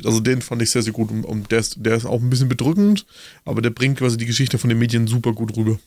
[0.06, 1.12] also den fand ich sehr, sehr gut.
[1.12, 3.06] Und, der, ist, der ist auch ein bisschen bedrückend,
[3.44, 5.78] aber der bringt quasi die Geschichte von den Medien super gut rüber.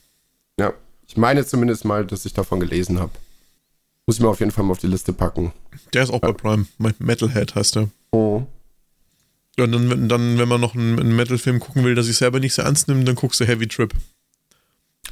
[0.59, 0.75] Ja,
[1.07, 3.13] ich meine zumindest mal, dass ich davon gelesen habe.
[4.07, 5.53] Muss ich mir auf jeden Fall mal auf die Liste packen.
[5.95, 6.31] Der ist auch ja.
[6.31, 6.67] bei Prime.
[6.99, 7.89] Metalhead heißt der.
[8.11, 8.43] Oh.
[9.57, 12.41] Ja, und dann, dann, wenn man noch einen, einen Metal-Film gucken will, der sich selber
[12.41, 13.95] nicht so ernst nimmt, dann guckst du Heavy Trip.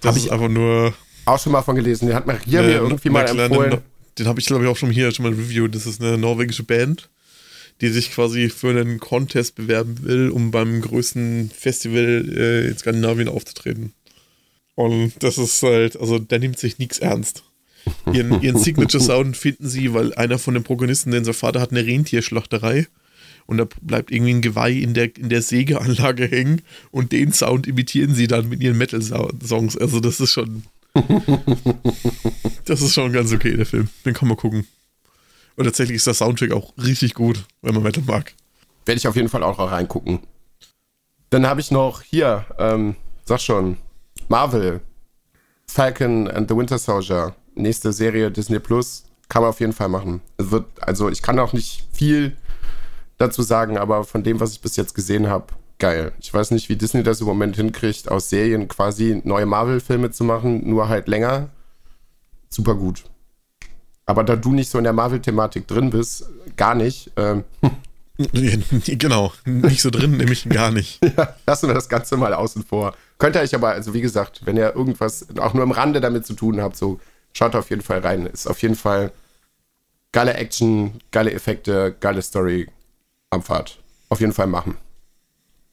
[0.00, 0.92] Das hab ist einfach nur.
[1.24, 2.08] Auch schon mal von gelesen.
[2.08, 3.80] Den hat Maria äh, mir irgendwie mal empfohlen.
[4.18, 5.74] Den habe ich, glaube ich, auch schon hier schon mal reviewed.
[5.74, 7.08] Das ist eine norwegische Band,
[7.80, 13.28] die sich quasi für einen Contest bewerben will, um beim größten Festival äh, in Skandinavien
[13.28, 13.92] aufzutreten.
[14.74, 17.44] Und das ist halt, also der nimmt sich nichts ernst.
[18.12, 21.72] Ihren, ihren Signature Sound finden sie, weil einer von den Protagonisten, denn sein Vater hat
[21.72, 22.86] eine Rentierschlachterei
[23.46, 27.66] und da bleibt irgendwie ein Geweih in der, in der Sägeanlage hängen und den Sound
[27.66, 29.76] imitieren sie dann mit ihren Metal-Songs.
[29.76, 30.64] Also das ist schon.
[32.64, 33.88] das ist schon ganz okay, der Film.
[34.04, 34.66] Den kann man gucken.
[35.56, 38.34] Und tatsächlich ist der Soundtrack auch richtig gut, wenn man Metal mag.
[38.84, 40.20] Werde ich auf jeden Fall auch reingucken.
[41.30, 43.78] Dann habe ich noch hier, ähm, sag schon,
[44.28, 44.80] Marvel,
[45.66, 50.20] Falcon and the Winter Soldier, nächste Serie Disney Plus, kann man auf jeden Fall machen.
[50.36, 52.36] Es wird, also ich kann auch nicht viel
[53.16, 55.46] dazu sagen, aber von dem, was ich bis jetzt gesehen habe,
[55.82, 56.12] geil.
[56.20, 60.22] Ich weiß nicht, wie Disney das im Moment hinkriegt, aus Serien quasi neue Marvel-Filme zu
[60.22, 61.48] machen, nur halt länger.
[62.48, 63.02] Super gut.
[64.06, 67.10] Aber da du nicht so in der Marvel-Thematik drin bist, gar nicht.
[67.16, 67.42] Ähm,
[68.86, 71.04] genau, nicht so drin, nämlich gar nicht.
[71.16, 72.94] ja, lassen wir das Ganze mal außen vor.
[73.18, 76.24] Könnt ihr euch aber, also wie gesagt, wenn ihr irgendwas auch nur im Rande damit
[76.24, 77.00] zu tun habt, so
[77.32, 78.26] schaut auf jeden Fall rein.
[78.26, 79.10] Ist auf jeden Fall
[80.12, 82.68] geile Action, geile Effekte, geile Story,
[83.30, 83.80] Abfahrt.
[84.10, 84.76] Auf jeden Fall machen.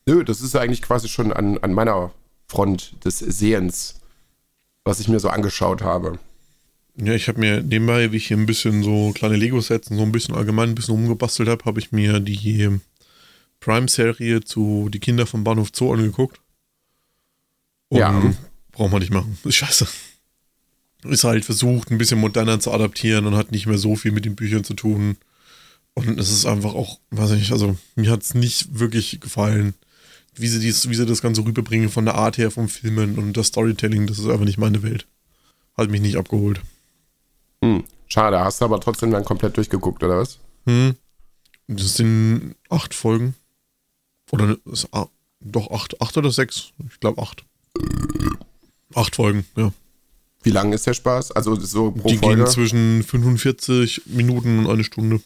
[0.09, 2.11] Nö, das ist eigentlich quasi schon an, an meiner
[2.47, 3.99] Front des Sehens,
[4.83, 6.17] was ich mir so angeschaut habe.
[6.95, 10.03] Ja, ich habe mir nebenbei, wie ich hier ein bisschen so kleine Lego-Sets und so
[10.03, 12.79] ein bisschen allgemein ein bisschen umgebastelt habe, habe ich mir die
[13.59, 16.41] Prime-Serie zu Die Kinder vom Bahnhof Zoo angeguckt.
[17.89, 18.33] Und ja.
[18.71, 19.37] Braucht man nicht machen.
[19.43, 19.87] Ist scheiße.
[21.03, 24.25] Ist halt versucht, ein bisschen moderner zu adaptieren und hat nicht mehr so viel mit
[24.25, 25.17] den Büchern zu tun.
[25.93, 29.75] Und es ist einfach auch, weiß ich nicht, also mir hat es nicht wirklich gefallen,
[30.35, 33.33] wie sie, dies, wie sie das Ganze rüberbringen von der Art her, vom Filmen und
[33.35, 34.07] das Storytelling.
[34.07, 35.05] Das ist einfach nicht meine Welt.
[35.77, 36.61] Hat mich nicht abgeholt.
[37.63, 40.39] Hm, schade, hast du aber trotzdem dann komplett durchgeguckt, oder was?
[40.65, 40.95] Hm.
[41.67, 43.35] Das sind acht Folgen.
[44.31, 45.07] Oder ist, ah,
[45.39, 46.71] doch acht, acht oder sechs?
[46.91, 47.43] Ich glaube acht.
[48.95, 49.71] Acht Folgen, ja.
[50.41, 51.31] Wie lang ist der Spaß?
[51.31, 52.43] Also so pro Die Folge?
[52.43, 55.21] gehen zwischen 45 Minuten und eine Stunde.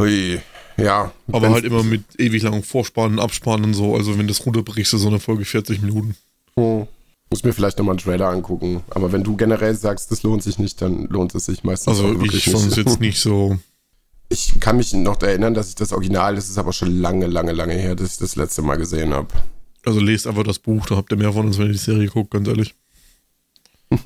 [0.00, 0.40] Ui,
[0.76, 1.12] ja.
[1.32, 3.94] Aber halt immer mit ewig langem Vorspannen, Abspannen und so.
[3.94, 6.16] Also wenn das runterbrichst, so eine Folge 40 Minuten.
[6.56, 6.86] Oh.
[7.30, 8.82] Muss mir vielleicht nochmal einen Trailer angucken.
[8.90, 12.00] Aber wenn du generell sagst, das lohnt sich nicht, dann lohnt es sich meistens.
[12.00, 13.58] Also ich fand es jetzt nicht so.
[14.32, 17.50] Ich kann mich noch erinnern, dass ich das Original, das ist aber schon lange, lange,
[17.50, 19.26] lange her, dass ich das letzte Mal gesehen habe.
[19.84, 22.06] Also lest einfach das Buch, da habt ihr mehr von uns, wenn ihr die Serie
[22.06, 22.76] guckt, ganz ehrlich.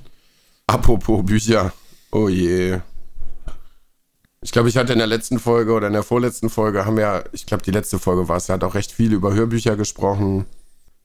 [0.66, 1.74] Apropos Bücher.
[2.10, 2.78] Oh je.
[4.44, 7.24] Ich glaube, ich hatte in der letzten Folge oder in der vorletzten Folge haben wir,
[7.32, 10.44] ich glaube, die letzte Folge war es, er hat auch recht viel über Hörbücher gesprochen.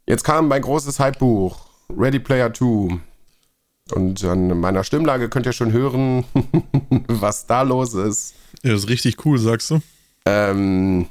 [0.05, 1.57] Jetzt kam mein großes Hype-Buch,
[1.97, 2.99] Ready Player 2.
[3.91, 6.25] Und an meiner Stimmlage könnt ihr schon hören,
[7.07, 8.33] was da los ist.
[8.61, 9.79] Ja, das ist richtig cool, sagst du?
[10.25, 11.07] Ähm,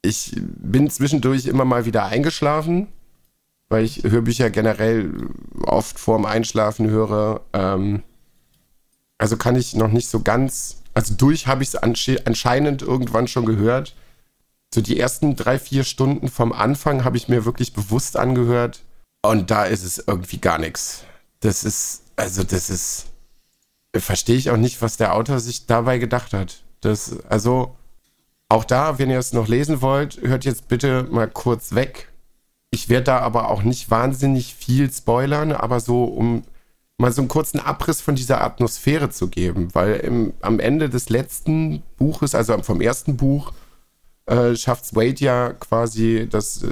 [0.00, 2.88] ich bin zwischendurch immer mal wieder eingeschlafen,
[3.68, 5.12] weil ich Hörbücher generell
[5.60, 7.42] oft vorm Einschlafen höre.
[7.52, 8.02] Ähm,
[9.18, 13.44] also kann ich noch nicht so ganz, also durch habe ich es anscheinend irgendwann schon
[13.44, 13.94] gehört.
[14.72, 18.82] So die ersten drei, vier Stunden vom Anfang habe ich mir wirklich bewusst angehört.
[19.22, 21.04] Und da ist es irgendwie gar nichts.
[21.40, 23.06] Das ist, also das ist,
[23.94, 26.62] verstehe ich auch nicht, was der Autor sich dabei gedacht hat.
[26.80, 27.76] Das, also,
[28.48, 32.12] auch da, wenn ihr es noch lesen wollt, hört jetzt bitte mal kurz weg.
[32.70, 36.44] Ich werde da aber auch nicht wahnsinnig viel spoilern, aber so, um
[36.98, 41.08] mal so einen kurzen Abriss von dieser Atmosphäre zu geben, weil im, am Ende des
[41.08, 43.52] letzten Buches, also vom ersten Buch,
[44.26, 46.64] äh, schafft Wade ja quasi das,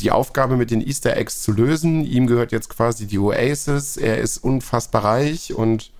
[0.00, 2.04] die Aufgabe mit den Easter Eggs zu lösen.
[2.04, 3.96] Ihm gehört jetzt quasi die Oasis.
[3.96, 5.90] Er ist unfassbar reich und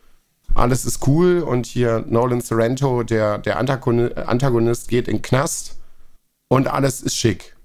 [0.55, 1.41] alles ist cool.
[1.41, 5.77] Und hier Nolan Sorrento, der, der Antagonist, geht in Knast
[6.49, 7.57] und alles ist schick.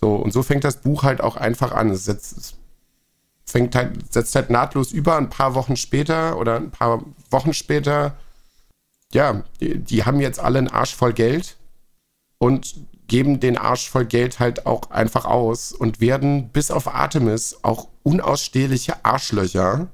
[0.00, 1.90] So, und so fängt das Buch halt auch einfach an.
[1.90, 2.56] Es setzt,
[3.52, 8.16] fängt halt, setzt halt nahtlos über, ein paar Wochen später oder ein paar Wochen später.
[9.12, 11.56] Ja, die, die haben jetzt alle einen Arsch voll Geld
[12.38, 12.74] und
[13.06, 17.88] geben den Arsch voll Geld halt auch einfach aus und werden bis auf Artemis auch
[18.02, 19.88] unausstehliche Arschlöcher,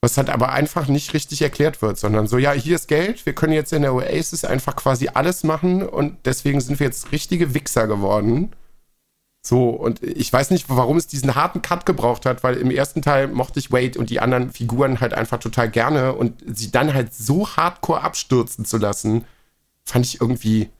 [0.00, 3.34] was halt aber einfach nicht richtig erklärt wird, sondern so, ja, hier ist Geld, wir
[3.34, 7.52] können jetzt in der Oasis einfach quasi alles machen und deswegen sind wir jetzt richtige
[7.52, 8.52] Wichser geworden.
[9.40, 13.02] So, und ich weiß nicht, warum es diesen harten Cut gebraucht hat, weil im ersten
[13.02, 16.92] Teil mochte ich Wade und die anderen Figuren halt einfach total gerne und sie dann
[16.92, 19.24] halt so hardcore abstürzen zu lassen,
[19.84, 20.70] fand ich irgendwie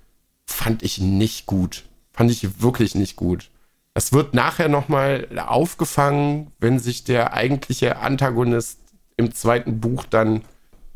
[0.48, 1.84] fand ich nicht gut.
[2.12, 3.50] Fand ich wirklich nicht gut.
[3.94, 8.80] Das wird nachher nochmal aufgefangen, wenn sich der eigentliche Antagonist
[9.16, 10.42] im zweiten Buch dann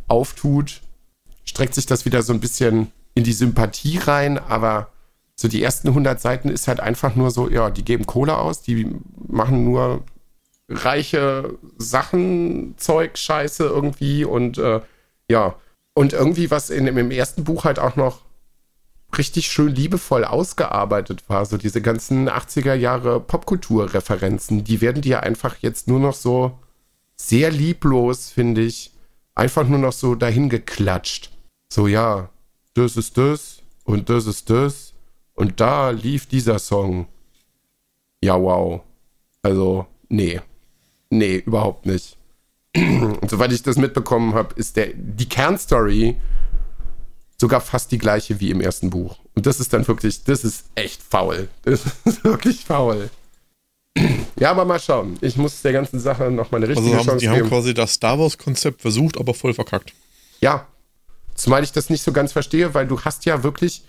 [0.09, 0.81] auftut.
[1.45, 4.92] Streckt sich das wieder so ein bisschen in die Sympathie rein, aber
[5.43, 8.63] so die ersten 100 Seiten ist halt einfach nur so, ja, die geben Kohle aus,
[8.63, 8.87] die
[9.27, 10.05] machen nur
[10.69, 14.81] reiche Sachen, Zeug, Scheiße irgendwie und äh,
[15.29, 15.57] ja.
[15.95, 18.21] Und irgendwie, was in, im ersten Buch halt auch noch
[19.19, 21.45] richtig schön liebevoll ausgearbeitet war.
[21.45, 26.57] So diese ganzen 80er Jahre Popkultur-Referenzen, die werden dir einfach jetzt nur noch so
[27.17, 28.93] sehr lieblos, finde ich,
[29.35, 31.33] einfach nur noch so dahin geklatscht.
[31.69, 32.29] So, ja,
[32.75, 34.92] das ist das und das ist das
[35.35, 37.07] und da lief dieser Song.
[38.23, 38.83] Ja, wow.
[39.43, 40.41] Also, nee.
[41.11, 42.17] Nee, überhaupt nicht.
[42.75, 46.17] Und soweit ich das mitbekommen habe, ist der, die Kernstory
[47.39, 49.19] sogar fast die gleiche wie im ersten Buch.
[49.35, 51.49] Und das ist dann wirklich, das ist echt faul.
[51.63, 53.11] Das ist wirklich faul.
[54.41, 55.19] Ja, aber mal schauen.
[55.21, 57.43] Ich muss der ganzen Sache noch mal eine richtige also haben, Chance die geben.
[57.43, 59.93] haben quasi das Star Wars-Konzept versucht, aber voll verkackt.
[60.41, 60.67] Ja.
[61.37, 63.85] Zumal ich das nicht so ganz verstehe, weil du hast ja wirklich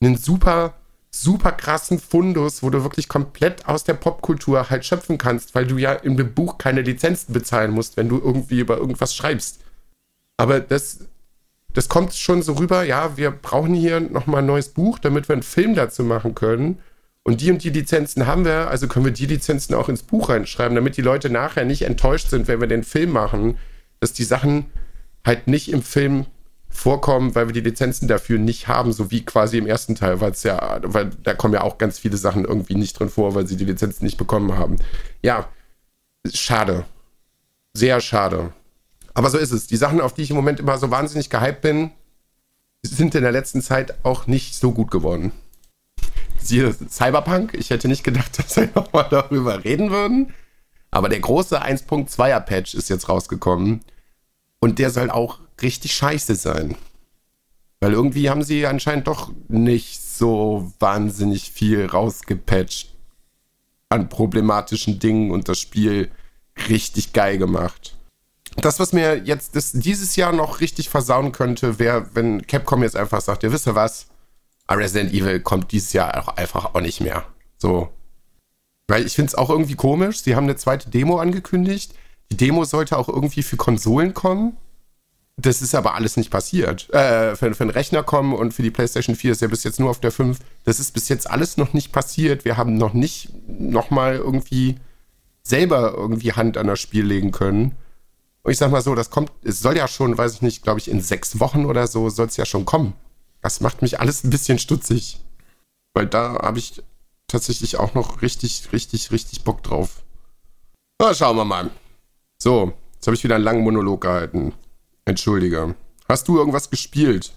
[0.00, 0.74] einen super,
[1.22, 5.78] super krassen Fundus, wo du wirklich komplett aus der Popkultur halt schöpfen kannst, weil du
[5.78, 9.60] ja im Buch keine Lizenzen bezahlen musst, wenn du irgendwie über irgendwas schreibst.
[10.36, 11.06] Aber das
[11.74, 15.34] das kommt schon so rüber, ja, wir brauchen hier nochmal ein neues Buch, damit wir
[15.34, 16.78] einen Film dazu machen können.
[17.24, 20.28] Und die und die Lizenzen haben wir, also können wir die Lizenzen auch ins Buch
[20.28, 23.58] reinschreiben, damit die Leute nachher nicht enttäuscht sind, wenn wir den Film machen,
[23.98, 24.66] dass die Sachen
[25.26, 26.26] halt nicht im Film
[26.74, 30.32] vorkommen, weil wir die Lizenzen dafür nicht haben, so wie quasi im ersten Teil, weil
[30.32, 33.46] es ja, weil da kommen ja auch ganz viele Sachen irgendwie nicht drin vor, weil
[33.46, 34.76] sie die Lizenzen nicht bekommen haben.
[35.22, 35.48] Ja,
[36.32, 36.84] schade.
[37.72, 38.52] Sehr schade.
[39.14, 39.68] Aber so ist es.
[39.68, 41.92] Die Sachen, auf die ich im Moment immer so wahnsinnig gehypt bin,
[42.82, 45.32] sind in der letzten Zeit auch nicht so gut geworden.
[46.38, 47.54] Siehe Cyberpunk.
[47.54, 50.34] Ich hätte nicht gedacht, dass wir nochmal darüber reden würden.
[50.90, 53.80] Aber der große 1.2er Patch ist jetzt rausgekommen.
[54.60, 56.76] Und der soll auch richtig scheiße sein.
[57.80, 62.94] Weil irgendwie haben sie anscheinend doch nicht so wahnsinnig viel rausgepatcht
[63.88, 66.10] an problematischen Dingen und das Spiel
[66.68, 67.96] richtig geil gemacht.
[68.56, 72.96] Das, was mir jetzt das, dieses Jahr noch richtig versauen könnte, wäre, wenn Capcom jetzt
[72.96, 74.06] einfach sagt, ihr wisst ihr was,
[74.70, 77.24] Resident Evil kommt dieses Jahr auch einfach auch nicht mehr.
[77.58, 77.90] So.
[78.86, 80.22] Weil ich finde es auch irgendwie komisch.
[80.22, 81.94] Sie haben eine zweite Demo angekündigt.
[82.30, 84.56] Die Demo sollte auch irgendwie für Konsolen kommen.
[85.36, 86.88] Das ist aber alles nicht passiert.
[86.94, 89.80] Äh, für, für den Rechner kommen und für die PlayStation 4 ist ja bis jetzt
[89.80, 90.38] nur auf der 5.
[90.62, 92.44] Das ist bis jetzt alles noch nicht passiert.
[92.44, 94.76] Wir haben noch nicht nochmal irgendwie
[95.42, 97.76] selber irgendwie Hand an das Spiel legen können.
[98.42, 100.78] Und ich sag mal so, das kommt, es soll ja schon, weiß ich nicht, glaube
[100.78, 102.94] ich, in sechs Wochen oder so soll es ja schon kommen.
[103.40, 105.20] Das macht mich alles ein bisschen stutzig.
[105.94, 106.82] Weil da habe ich
[107.26, 110.02] tatsächlich auch noch richtig, richtig, richtig Bock drauf.
[111.00, 111.70] Na, schauen wir mal.
[112.38, 114.52] So, jetzt habe ich wieder einen langen Monolog gehalten.
[115.04, 115.74] Entschuldige.
[116.08, 117.32] Hast du irgendwas gespielt?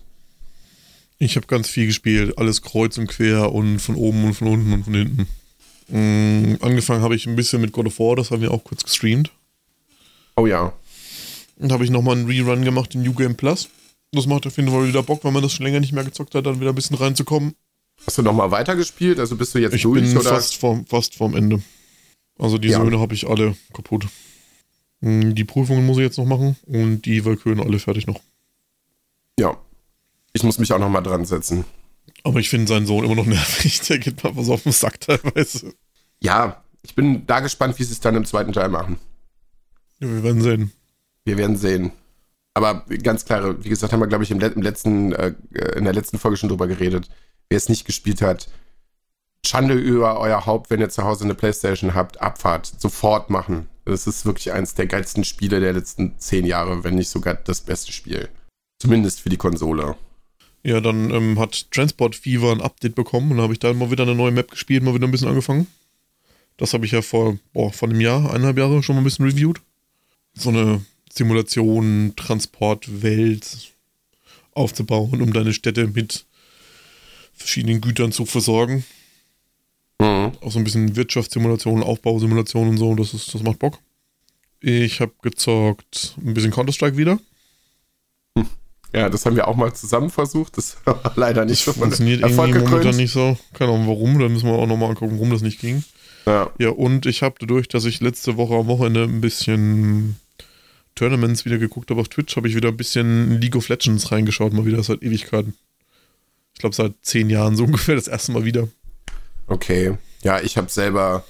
[1.20, 4.74] Ich habe ganz viel gespielt, alles kreuz und quer und von oben und von unten
[4.74, 5.28] und von hinten.
[5.88, 8.84] Mhm, angefangen habe ich ein bisschen mit God of War, das haben wir auch kurz
[8.84, 9.32] gestreamt.
[10.36, 10.74] Oh ja.
[11.56, 13.70] Und habe ich nochmal einen Rerun gemacht in New Game Plus.
[14.12, 16.36] Das macht auf jeden Fall wieder Bock, wenn man das schon länger nicht mehr gezockt
[16.36, 17.56] hat, dann wieder ein bisschen reinzukommen.
[18.06, 19.20] Hast du nochmal weitergespielt?
[19.20, 20.02] Also bist du jetzt ich durch?
[20.02, 20.30] bin oder?
[20.30, 21.62] Fast, vorm, fast vorm Ende.
[22.38, 22.78] Also die Ja.
[22.80, 24.06] Söhne habe ich alle kaputt.
[25.02, 28.20] Mm, Die Prüfungen muss ich jetzt noch machen und die Valkyren alle fertig noch.
[29.40, 29.58] Ja.
[30.34, 31.66] Ich muss mich auch nochmal dran setzen.
[32.24, 33.82] Aber ich finde seinen Sohn immer noch nervig.
[33.82, 35.74] Der geht mal was auf den Sack teilweise.
[36.20, 38.98] Ja, ich bin da gespannt, wie sie es dann im zweiten Teil machen.
[40.00, 40.72] Ja, wir werden sehen.
[41.26, 41.92] Wir werden sehen.
[42.54, 45.34] Aber ganz klar, wie gesagt, haben wir, glaube ich, im, im letzten, äh,
[45.76, 47.10] in der letzten Folge schon drüber geredet.
[47.50, 48.50] Wer es nicht gespielt hat,
[49.46, 53.70] Schande über euer Haupt, wenn ihr zu Hause eine Playstation habt, Abfahrt, sofort machen.
[53.86, 57.62] Das ist wirklich eins der geilsten Spiele der letzten zehn Jahre, wenn nicht sogar das
[57.62, 58.30] beste Spiel.
[58.80, 59.96] Zumindest für die Konsole.
[60.64, 64.04] Ja, dann ähm, hat Transport Fever ein Update bekommen und habe ich da mal wieder
[64.04, 65.68] eine neue Map gespielt, mal wieder ein bisschen angefangen.
[66.58, 69.26] Das habe ich ja vor, boah, vor einem Jahr, eineinhalb Jahre schon mal ein bisschen
[69.26, 69.62] reviewed.
[70.34, 73.74] So eine Simulation, Transportwelt
[74.54, 76.26] aufzubauen, um deine Städte mit
[77.34, 78.84] verschiedenen Gütern zu versorgen.
[80.00, 80.32] Mhm.
[80.42, 83.80] Auch so ein bisschen Wirtschaftssimulation, Aufbausimulation und so, das, ist, das macht Bock.
[84.60, 87.20] Ich habe gezockt ein bisschen Counter-Strike wieder.
[88.94, 90.58] Ja, das haben wir auch mal zusammen versucht.
[90.58, 93.38] Das war leider nicht so Das von funktioniert Erfolg irgendwie momentan nicht so.
[93.54, 95.84] Keine Ahnung warum, da müssen wir auch nochmal angucken, warum das nicht ging.
[96.26, 96.50] Ja.
[96.58, 100.18] Ja, und ich habe dadurch, dass ich letzte Woche am Wochenende ein bisschen
[100.96, 104.54] Tournaments wieder geguckt habe auf Twitch, habe ich wieder ein bisschen League of Legends reingeschaut,
[104.54, 105.54] mal wieder seit Ewigkeiten.
[106.54, 108.68] Ich glaube seit zehn Jahren so ungefähr das erste Mal wieder.
[109.48, 109.98] Okay.
[110.24, 111.24] Ja, ich habe selber,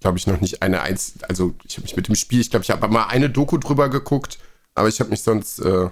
[0.00, 1.14] glaube ich, noch nicht eine eins.
[1.28, 3.88] Also, ich habe mich mit dem Spiel, ich glaube, ich habe mal eine Doku drüber
[3.88, 4.38] geguckt,
[4.74, 5.88] aber ich habe mich sonst äh,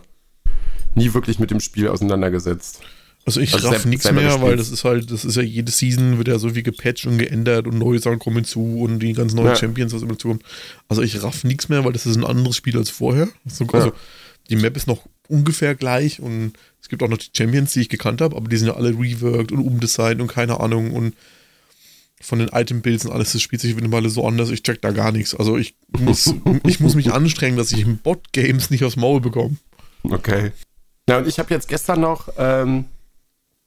[0.94, 2.80] nie wirklich mit dem Spiel auseinandergesetzt.
[3.26, 4.42] Also ich Also raff nichts mehr, gespielt.
[4.42, 7.16] weil das ist halt, das ist ja jede Season wird ja so viel gepatcht und
[7.16, 9.56] geändert und neue Sachen kommen hinzu und die ganz neuen Ja.
[9.56, 10.42] Champions, was immer zukommt.
[10.88, 13.28] Also ich raff nichts mehr, weil das ist ein anderes Spiel als vorher.
[13.46, 13.94] So, also Ja.
[14.50, 17.88] die Map ist noch ungefähr gleich und es gibt auch noch die Champions, die ich
[17.88, 21.14] gekannt habe, aber die sind ja alle reworked und umdesignt und keine Ahnung und
[22.24, 25.12] von den Item-Builds und alles, das spielt sich mittlerweile so anders, ich check da gar
[25.12, 25.34] nichts.
[25.34, 26.32] Also ich muss,
[26.66, 29.56] ich muss mich anstrengen, dass ich in Bot-Games nicht aufs Maul bekomme.
[30.04, 30.52] Okay.
[31.08, 32.86] Ja, und ich habe jetzt gestern noch, ähm,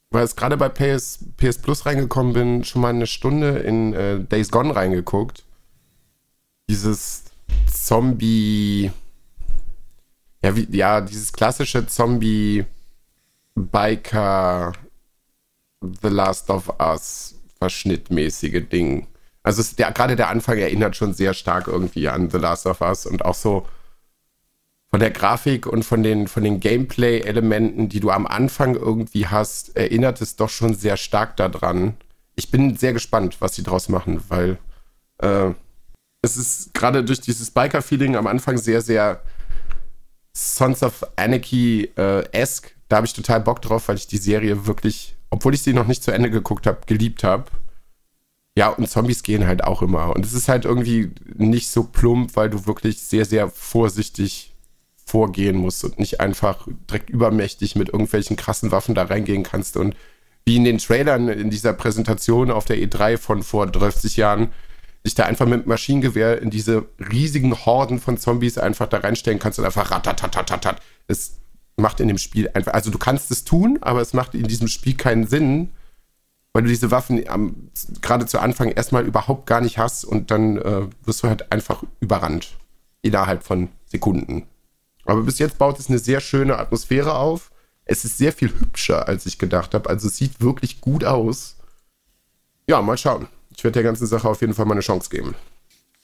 [0.10, 4.20] weil es gerade bei PS, PS Plus reingekommen bin, schon mal eine Stunde in äh,
[4.20, 5.43] Days Gone reingeguckt.
[6.70, 7.26] Dieses
[7.72, 8.91] Zombie.
[10.41, 14.74] Ja, wie, ja, dieses klassische Zombie-Biker
[16.02, 19.08] The Last of Us verschnittmäßige Ding.
[19.43, 23.06] Also der, gerade der Anfang erinnert schon sehr stark irgendwie an The Last of Us
[23.06, 23.65] und auch so
[24.89, 29.76] von der Grafik und von den, von den Gameplay-Elementen, die du am Anfang irgendwie hast,
[29.76, 31.96] erinnert es doch schon sehr stark daran.
[32.36, 34.58] Ich bin sehr gespannt, was sie draus machen, weil
[35.20, 35.52] äh,
[36.22, 39.22] es ist gerade durch dieses Biker-Feeling am Anfang sehr, sehr
[40.34, 42.72] Sons of Anarchy-esque.
[42.88, 45.88] da habe ich total Bock drauf, weil ich die Serie wirklich, obwohl ich sie noch
[45.88, 47.46] nicht zu Ende geguckt habe, geliebt habe.
[48.58, 50.16] Ja, und Zombies gehen halt auch immer.
[50.16, 54.56] Und es ist halt irgendwie nicht so plump, weil du wirklich sehr, sehr vorsichtig
[55.06, 59.78] vorgehen musst und nicht einfach direkt übermächtig mit irgendwelchen krassen Waffen da reingehen kannst.
[59.78, 59.96] Und
[60.46, 64.52] wie in den Trailern in dieser Präsentation auf der E3 von vor 30 Jahren,
[65.06, 69.60] dich da einfach mit Maschinengewehr in diese riesigen Horden von Zombies einfach da reinstellen kannst
[69.60, 70.82] und einfach ratatatatat.
[71.08, 71.38] Es
[71.78, 74.68] macht in dem Spiel einfach, also du kannst es tun, aber es macht in diesem
[74.68, 75.70] Spiel keinen Sinn,
[76.54, 77.70] weil du diese Waffen am,
[78.02, 81.84] gerade zu Anfang erstmal überhaupt gar nicht hast und dann äh, wirst du halt einfach
[82.00, 82.58] überrannt.
[83.04, 84.48] Innerhalb von Sekunden.
[85.06, 87.52] Aber bis jetzt baut es eine sehr schöne Atmosphäre auf.
[87.86, 89.90] Es ist sehr viel hübscher, als ich gedacht habe.
[89.90, 91.56] Also es sieht wirklich gut aus.
[92.68, 93.28] Ja, mal schauen.
[93.56, 95.36] Ich werde der ganzen Sache auf jeden Fall mal eine Chance geben.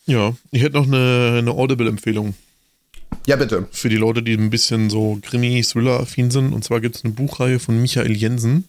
[0.05, 2.35] Ja, ich hätte noch eine, eine Audible-Empfehlung.
[3.25, 3.67] Ja, bitte.
[3.71, 6.53] für die Leute, die ein bisschen so Krimi-Thriller-affin sind.
[6.53, 8.65] Und zwar gibt es eine Buchreihe von Michael Jensen.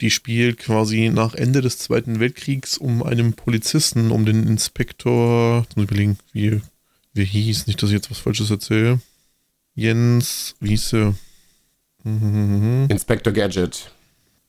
[0.00, 5.84] Die spielt quasi nach Ende des Zweiten Weltkriegs um einen Polizisten, um den Inspektor, muss
[5.84, 6.60] ich überlegen, wie,
[7.14, 9.00] wie hieß, nicht, dass ich jetzt was Falsches erzähle.
[9.74, 11.14] Jens, wie hieß er?
[12.04, 12.86] Mhm.
[12.88, 13.90] Inspector Gadget.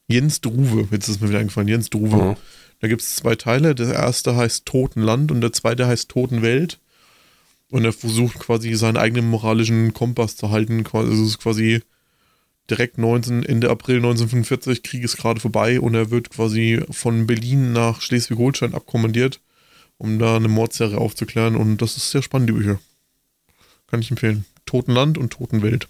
[0.08, 2.32] Jens Druwe, jetzt ist mir wieder eingefallen, Jens Druwe.
[2.32, 2.36] Mhm.
[2.80, 3.76] Da gibt es zwei Teile.
[3.76, 6.80] Der erste heißt Totenland und der zweite heißt Totenwelt.
[7.72, 10.84] Und er versucht quasi seinen eigenen moralischen Kompass zu halten.
[10.92, 11.82] Also es ist quasi
[12.70, 17.74] direkt 19, Ende April 1945, Krieg ist gerade vorbei und er wird quasi von Berlin
[17.74, 19.40] nach Schleswig-Holstein abkommandiert,
[19.98, 21.56] um da eine Mordserie aufzuklären.
[21.56, 22.80] Und das ist sehr spannend, die Bücher.
[23.88, 24.46] Kann ich empfehlen.
[24.66, 25.88] Totenland und Totenwelt.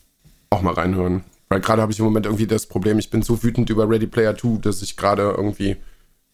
[0.51, 1.23] Auch mal reinhören.
[1.49, 4.07] Weil gerade habe ich im Moment irgendwie das Problem, ich bin so wütend über Ready
[4.07, 5.75] Player 2, dass ich gerade irgendwie,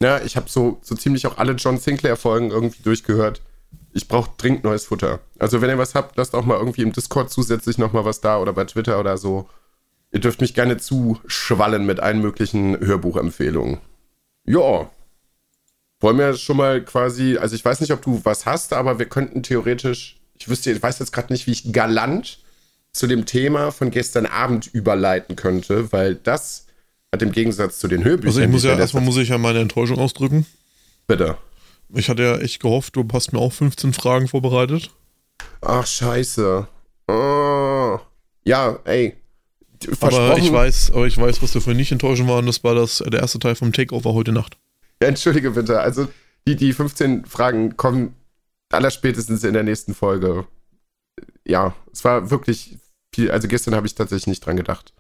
[0.02, 3.42] ja, ich habe so, so ziemlich auch alle John Sinclair-Folgen irgendwie durchgehört.
[3.96, 5.22] Ich brauche dringend neues Futter.
[5.40, 8.40] Also wenn ihr was habt, lasst auch mal irgendwie im Discord zusätzlich nochmal was da
[8.40, 9.48] oder bei Twitter oder so.
[10.12, 13.78] Ihr dürft mich gerne zuschwallen mit allen möglichen Hörbuchempfehlungen.
[14.46, 14.90] Ja.
[16.02, 19.06] Wollen wir schon mal quasi, also ich weiß nicht, ob du was hast, aber wir
[19.06, 22.40] könnten theoretisch, ich wüsste, ich weiß jetzt gerade nicht, wie ich galant
[22.92, 26.66] zu dem Thema von gestern Abend überleiten könnte, weil das
[27.14, 28.28] hat im Gegensatz zu den Hörbüchern.
[28.28, 30.46] Also ich muss ja erstmal muss ich ja meine Enttäuschung ausdrücken.
[31.08, 31.38] Bitte.
[31.96, 34.92] Ich hatte ja echt gehofft, du hast mir auch 15 Fragen vorbereitet.
[35.62, 36.68] Ach, scheiße.
[37.08, 38.00] Oh.
[38.44, 39.16] Ja, ey.
[40.02, 42.76] Aber ich weiß, aber ich weiß, was du für nicht enttäuschend war, und das war
[42.76, 44.58] das, der erste Teil vom Takeover heute Nacht.
[45.02, 45.80] Ja, entschuldige bitte.
[45.80, 46.08] Also,
[46.48, 48.16] die, die 15 Fragen kommen
[48.72, 50.48] allerspätestens in der nächsten Folge.
[51.46, 52.78] Ja, es war wirklich
[53.14, 54.94] viel, also gestern habe ich tatsächlich nicht dran gedacht.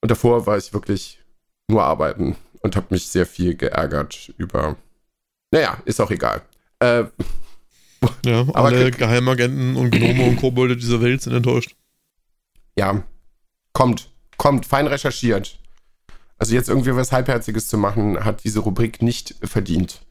[0.00, 1.20] Und davor war ich wirklich
[1.68, 4.76] nur arbeiten und habe mich sehr viel geärgert über.
[5.50, 6.42] Naja, ist auch egal.
[6.80, 7.04] Äh,
[8.24, 11.74] ja, alle Geheimagenten und Gnome und Kobolde dieser Welt sind enttäuscht.
[12.76, 13.02] Ja,
[13.72, 15.58] kommt, kommt, fein recherchiert.
[16.38, 20.02] Also jetzt irgendwie was Halbherziges zu machen, hat diese Rubrik nicht verdient.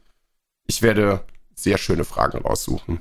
[0.66, 1.24] Ich werde
[1.54, 3.00] sehr schöne Fragen raussuchen.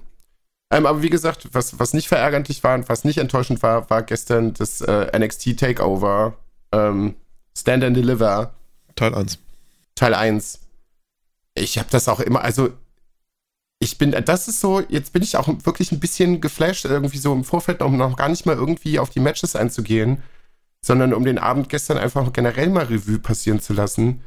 [0.71, 4.04] Ähm, aber wie gesagt, was, was nicht verärgerlich war und was nicht enttäuschend war, war
[4.04, 6.38] gestern das äh, NXT Takeover
[6.71, 7.15] ähm,
[7.58, 8.54] Stand and Deliver.
[8.95, 9.39] Teil 1.
[9.95, 10.60] Teil 1.
[11.58, 12.70] Ich habe das auch immer, also
[13.80, 17.34] ich bin, das ist so, jetzt bin ich auch wirklich ein bisschen geflasht, irgendwie so
[17.34, 20.24] im Vorfeld, um noch gar nicht mal irgendwie auf die Matches einzugehen,
[20.82, 24.22] sondern um den Abend gestern einfach generell mal Revue passieren zu lassen.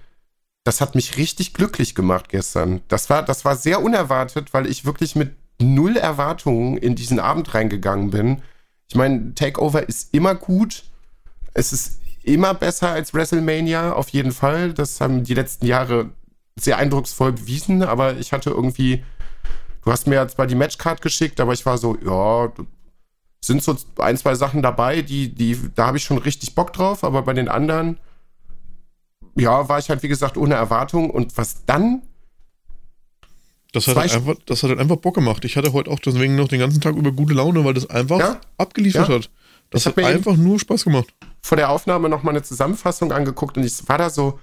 [0.64, 2.80] Das hat mich richtig glücklich gemacht gestern.
[2.88, 7.54] Das war, das war sehr unerwartet, weil ich wirklich mit null Erwartungen in diesen Abend
[7.54, 8.42] reingegangen bin.
[8.88, 10.84] Ich meine, Takeover ist immer gut.
[11.54, 14.74] Es ist immer besser als WrestleMania, auf jeden Fall.
[14.74, 16.10] Das haben die letzten Jahre
[16.58, 19.02] sehr eindrucksvoll bewiesen, aber ich hatte irgendwie,
[19.84, 22.52] du hast mir zwar die Matchcard geschickt, aber ich war so, ja,
[23.40, 27.04] sind so ein, zwei Sachen dabei, die, die, da habe ich schon richtig Bock drauf,
[27.04, 27.98] aber bei den anderen,
[29.36, 31.10] ja, war ich halt, wie gesagt, ohne Erwartung.
[31.10, 32.02] Und was dann
[33.72, 35.44] das hat, halt einfach, das hat halt einfach Bock gemacht.
[35.44, 38.18] Ich hatte heute auch deswegen noch den ganzen Tag über gute Laune, weil das einfach
[38.18, 38.40] ja?
[38.58, 39.14] abgeliefert ja.
[39.16, 39.30] hat.
[39.70, 41.06] Das hat einfach nur Spaß gemacht.
[41.40, 44.40] Vor der Aufnahme noch mal eine Zusammenfassung angeguckt und ich war da so,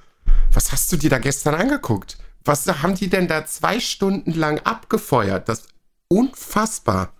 [0.53, 2.17] was hast du dir da gestern angeguckt?
[2.43, 5.49] Was haben die denn da zwei Stunden lang abgefeuert?
[5.49, 5.67] Das
[6.07, 7.13] unfassbar.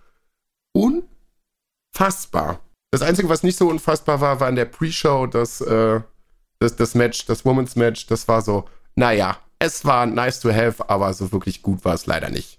[0.72, 2.60] Unfassbar.
[2.90, 6.00] Das Einzige, was nicht so unfassbar war, war in der Pre-Show das, äh,
[6.58, 8.06] das, das Match, das Women's Match.
[8.06, 12.06] Das war so, naja, es war nice to have, aber so wirklich gut war es
[12.06, 12.58] leider nicht.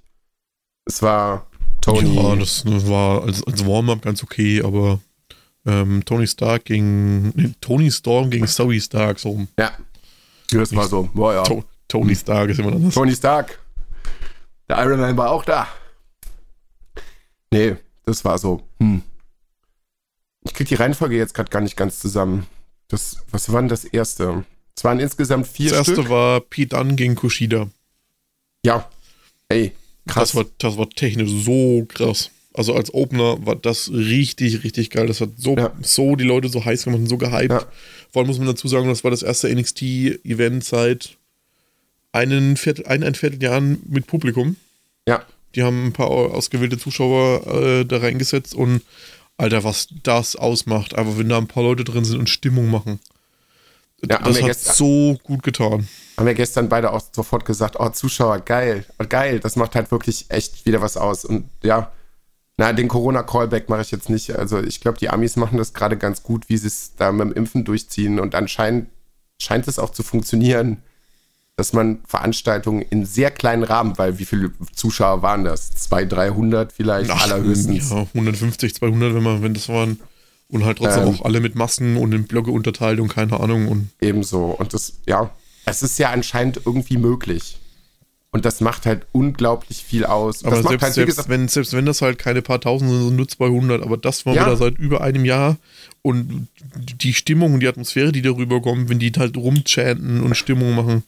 [0.86, 1.48] Es war
[1.82, 2.16] Tony.
[2.16, 5.00] Ja, das war als, als Warm-up ganz okay, aber
[5.66, 7.30] ähm, Tony Stark gegen.
[7.30, 9.48] Nee, Tony Storm gegen Zoe Stark, so.
[9.58, 9.72] Ja.
[10.52, 11.10] Das war so.
[11.14, 11.44] Boah, ja.
[11.44, 12.94] To Tony Stark ist immer anders.
[12.94, 13.60] Tony Stark.
[14.68, 15.68] Der Iron Man war auch da.
[17.52, 17.76] Nee,
[18.06, 18.62] das war so.
[18.80, 19.02] Hm.
[20.44, 22.46] Ich krieg die Reihenfolge jetzt gerade gar nicht ganz zusammen.
[22.88, 24.46] Das, was war denn das erste?
[24.76, 26.10] Es waren insgesamt vier Das erste Stück.
[26.10, 27.68] war Pete Dunne gegen Kushida.
[28.64, 28.90] Ja.
[29.50, 29.74] Ey,
[30.08, 30.32] krass.
[30.32, 32.32] Das war, das war technisch so krass.
[32.60, 35.08] Also als Opener war das richtig, richtig geil.
[35.08, 35.72] Das hat so, ja.
[35.82, 37.54] so die Leute so heiß gemacht und so gehypt.
[37.54, 37.64] Ja.
[38.12, 41.16] Vor allem muss man dazu sagen, das war das erste NXT-Event seit
[42.12, 44.58] einen Viertel, ein, ein Vierteljahren mit Publikum.
[45.08, 45.24] Ja.
[45.56, 48.82] Die haben ein paar ausgewählte Zuschauer äh, da reingesetzt und
[49.38, 53.00] Alter, was das ausmacht, einfach wenn da ein paar Leute drin sind und Stimmung machen.
[54.06, 55.88] Ja, das hat gestern, so gut getan.
[56.18, 60.26] Haben wir gestern beide auch sofort gesagt, oh, Zuschauer, geil, geil, das macht halt wirklich
[60.28, 61.24] echt wieder was aus.
[61.24, 61.94] Und ja,
[62.60, 64.36] na, den Corona-Callback mache ich jetzt nicht.
[64.36, 67.22] Also ich glaube, die Amis machen das gerade ganz gut, wie sie es da mit
[67.22, 68.20] dem Impfen durchziehen.
[68.20, 68.90] Und anscheinend
[69.42, 70.84] scheint es auch zu funktionieren,
[71.56, 75.72] dass man Veranstaltungen in sehr kleinen Rahmen, weil wie viele Zuschauer waren das?
[75.72, 77.92] 200, 300 vielleicht Ach, allerhöchstens.
[77.92, 79.98] Ja, 150, 200, wenn man, wenn das waren.
[80.50, 83.70] Und halt trotzdem ähm, auch alle mit Masken und in Blöcke unterteilt und keine Ahnung.
[83.70, 84.48] Und ebenso.
[84.48, 85.30] Und das, ja,
[85.64, 87.58] es ist ja anscheinend irgendwie möglich.
[88.32, 90.44] Und das macht halt unglaublich viel aus.
[90.46, 93.16] aber selbst, halt, selbst, gesagt, wenn, selbst wenn das halt keine paar Tausend sind, sind
[93.16, 94.46] nur 200, aber das war Ja.
[94.46, 95.58] wieder seit über einem Jahr
[96.04, 96.48] und
[97.02, 101.04] die Stimmung und die Atmosphäre, die darüber kommt, wenn die halt rumchanten und Stimmung machen,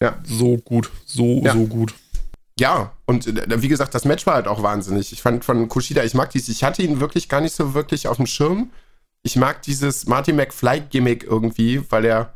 [0.00, 0.18] ja.
[0.24, 1.52] so gut, so, Ja.
[1.52, 1.92] so gut.
[2.58, 5.12] Ja, und äh, wie gesagt, das Match war halt auch wahnsinnig.
[5.12, 8.08] Ich fand von Kushida, ich mag dies, ich hatte ihn wirklich gar nicht so wirklich
[8.08, 8.70] auf dem Schirm.
[9.22, 12.32] Ich mag dieses Marty McFly-Gimmick irgendwie, weil er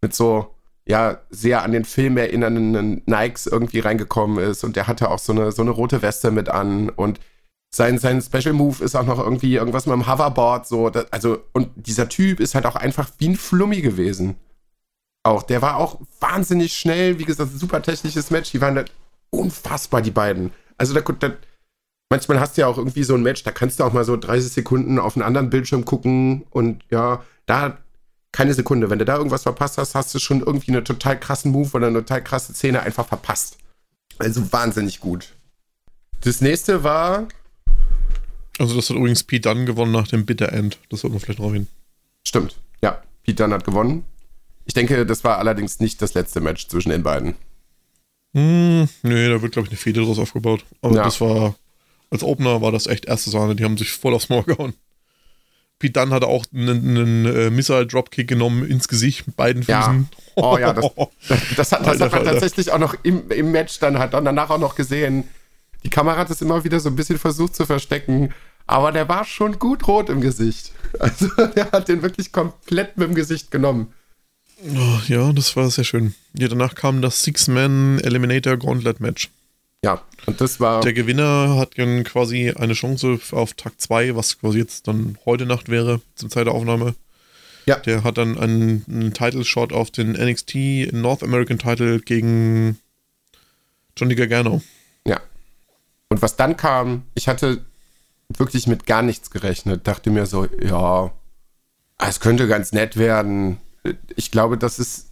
[0.00, 0.53] mit so,
[0.86, 5.32] ja, sehr an den Film erinnernden Nikes irgendwie reingekommen ist und der hatte auch so
[5.32, 7.20] eine, so eine rote Weste mit an und
[7.74, 11.42] sein, sein Special Move ist auch noch irgendwie irgendwas mit dem Hoverboard, so, das, also,
[11.52, 14.36] und dieser Typ ist halt auch einfach wie ein Flummi gewesen.
[15.24, 18.92] Auch, der war auch wahnsinnig schnell, wie gesagt, super technisches Match, die waren halt
[19.30, 20.52] unfassbar, die beiden.
[20.76, 21.32] Also da, da
[22.10, 24.16] manchmal hast du ja auch irgendwie so ein Match, da kannst du auch mal so
[24.16, 27.78] 30 Sekunden auf einen anderen Bildschirm gucken und ja, da
[28.34, 28.90] keine Sekunde.
[28.90, 31.86] Wenn du da irgendwas verpasst hast, hast du schon irgendwie einen total krassen Move oder
[31.86, 33.56] eine total krasse Szene einfach verpasst.
[34.18, 35.34] Also wahnsinnig gut.
[36.22, 37.28] Das nächste war,
[38.58, 40.78] Also das hat übrigens Pete Dunne gewonnen nach dem Bitter End.
[40.90, 41.68] Das sollte man vielleicht noch erwähnen.
[42.26, 44.04] stimmt, ja, Pete Dunne hat gewonnen.
[44.66, 47.34] Ich denke, das war allerdings nicht das letzte Match zwischen den beiden.
[48.34, 50.64] Hm, nee, da wird, glaube ich, eine Fehde draus aufgebaut.
[50.82, 51.04] Aber Ja.
[51.04, 51.54] das war,
[52.10, 53.54] als Opener war das echt erste Sahne.
[53.54, 54.74] Die haben sich voll aufs Maul gehauen.
[55.78, 59.82] Pete Dunne hatte auch einen, einen äh, Missile-Dropkick genommen ins Gesicht mit beiden Ja.
[59.82, 60.08] Füßen.
[60.36, 60.84] Oh ja, das,
[61.56, 62.32] das hat, das Alter, hat man Alter.
[62.32, 65.24] tatsächlich auch noch im, im Match dann hat dann danach auch noch gesehen.
[65.84, 68.32] Die Kamera hat es immer wieder so ein bisschen versucht zu verstecken,
[68.66, 70.72] aber der war schon gut rot im Gesicht.
[71.00, 73.92] Also der hat den wirklich komplett mit dem Gesicht genommen.
[74.62, 76.14] Oh, ja, das war sehr schön.
[76.34, 79.28] Ja, danach kam das Six-Man Eliminator Gauntlet Match.
[79.84, 84.40] Ja, und das war Der Gewinner hat dann quasi eine Chance auf Tag 2, was
[84.40, 86.94] quasi jetzt dann heute Nacht wäre, zum Zeit der Aufnahme.
[87.66, 87.76] Ja.
[87.80, 92.78] Der hat dann einen, einen Title-Shot auf den NXT North American Title gegen
[93.94, 94.62] Johnny Gargano.
[95.06, 95.20] ja.
[96.08, 97.64] Und was dann kam, ich hatte
[98.28, 101.12] wirklich mit gar nichts gerechnet, dachte mir so, ja,
[101.98, 103.58] es könnte ganz nett werden.
[104.16, 105.10] Ich glaube, das ist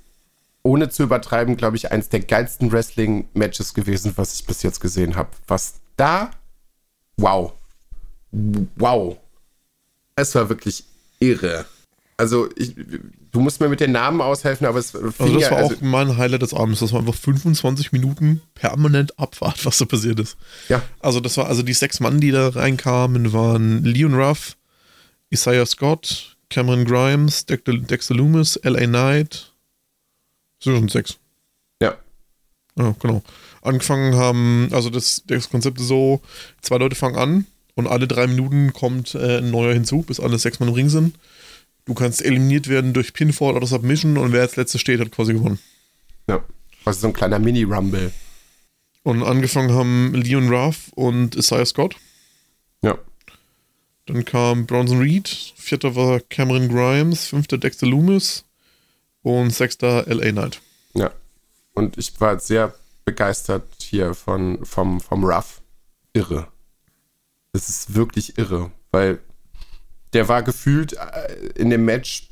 [0.62, 5.16] ohne zu übertreiben, glaube ich, eins der geilsten Wrestling-Matches gewesen, was ich bis jetzt gesehen
[5.16, 5.30] habe.
[5.46, 6.30] Was da,
[7.16, 7.52] wow,
[8.76, 9.16] wow,
[10.16, 10.84] es war wirklich
[11.18, 11.66] irre.
[12.16, 15.50] Also ich, du musst mir mit den Namen aushelfen, aber es fing Also das ja,
[15.50, 16.80] war also, auch mein Highlight des Abends.
[16.80, 20.36] Das war einfach 25 Minuten permanent Abfahrt, was da passiert ist.
[20.68, 24.56] ja, Also das war, also die sechs Mann, die da reinkamen, waren Leon Ruff,
[25.30, 28.86] Isaiah Scott, Cameron Grimes, Dexter, Dexter Loomis, L.A.
[28.86, 29.51] Knight.
[30.62, 31.18] Sind sechs.
[31.82, 31.96] ja,
[32.78, 33.22] Ja, genau.
[33.62, 36.20] Angefangen haben, also das, das Konzept ist so,
[36.60, 40.38] zwei Leute fangen an und alle drei Minuten kommt äh, ein neuer hinzu, bis alle
[40.38, 41.16] sechs Mann im Ring sind.
[41.84, 45.32] Du kannst eliminiert werden durch Pinfall oder Submission und wer als letzter steht, hat quasi
[45.32, 45.58] gewonnen.
[46.28, 46.44] ja.
[46.84, 48.10] Also so ein kleiner Mini-Rumble.
[49.04, 51.94] Und angefangen haben Leon Ruff und Isaiah Scott.
[52.82, 52.98] Ja,
[54.06, 58.44] Dann kam Bronson Reed, vierter war Cameron Grimes, fünfter Dexter Loomis
[59.22, 60.30] und sechster L.A.
[60.30, 60.60] Knight.
[60.94, 61.10] ja.
[61.74, 65.62] Und ich war sehr begeistert hier von, vom, vom Ruff.
[66.12, 66.48] Irre.
[67.52, 69.20] Das ist wirklich irre, weil
[70.12, 72.28] der war gefühlt äh, in dem Match,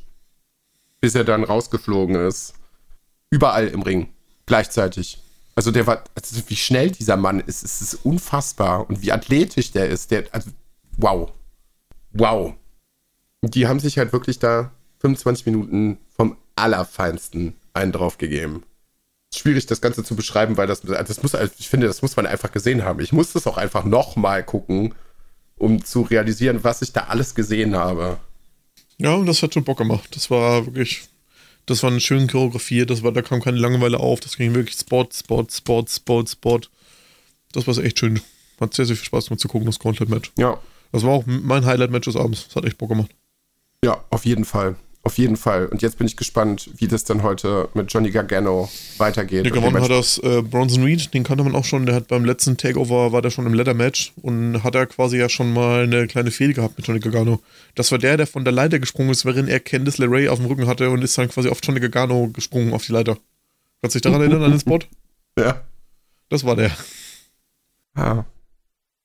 [0.99, 2.53] bis er dann rausgeflogen ist,
[3.31, 4.09] überall im Ring.
[4.45, 5.23] Gleichzeitig.
[5.55, 8.87] Also der war, also wie schnell dieser Mann ist, es ist unfassbar.
[8.87, 10.11] Und wie athletisch der ist.
[10.11, 10.51] Der, also,
[10.97, 11.31] wow.
[12.11, 12.53] Wow.
[13.41, 18.63] Die haben sich halt wirklich da 25 Minuten vom Allerfeinsten einen drauf gegeben.
[19.33, 22.51] Schwierig, das Ganze zu beschreiben, weil das, das muss, ich finde, das muss man einfach
[22.51, 22.99] gesehen haben.
[22.99, 24.93] Ich muss das auch einfach nochmal gucken,
[25.57, 28.17] um zu realisieren, was ich da alles gesehen habe.
[28.97, 30.15] Ja, und das hat schon Bock gemacht.
[30.15, 31.03] Das war wirklich,
[31.65, 35.07] das war schön choreografiert, das war, da kam keine Langeweile auf, das ging wirklich Spot,
[35.13, 36.59] Spot, Spot, Spot, Spot.
[37.53, 38.21] Das war echt schön.
[38.59, 40.33] Hat sehr, sehr viel Spaß gemacht zu gucken, das Gauntlet-Match.
[40.37, 40.59] Ja,
[40.91, 42.47] Das war auch mein Highlight-Match des Abends.
[42.47, 43.11] Das hat echt Bock gemacht.
[43.83, 44.75] ja, auf jeden Fall.
[45.03, 45.65] Auf jeden Fall.
[45.65, 49.45] Und jetzt bin ich gespannt, wie das dann heute mit Johnny Gargano weitergeht.
[49.45, 51.87] Der gewonnen hat das äh, Bronson Reed, den kannte man auch schon.
[51.87, 55.27] Der hat beim letzten Takeover, war der schon im Leather-Match und hat er quasi ja
[55.27, 57.39] schon mal eine kleine Fehde gehabt mit Johnny Gargano.
[57.73, 60.45] Das war der, der von der Leiter gesprungen ist, während er Candice LeRae auf dem
[60.45, 63.17] Rücken hatte und ist dann quasi auf Johnny Gargano gesprungen auf die Leiter.
[63.81, 64.79] Kannst du dich daran erinnern, an den Spot?
[65.39, 65.61] Ja.
[66.27, 66.71] Das war der.
[67.95, 68.25] Ja.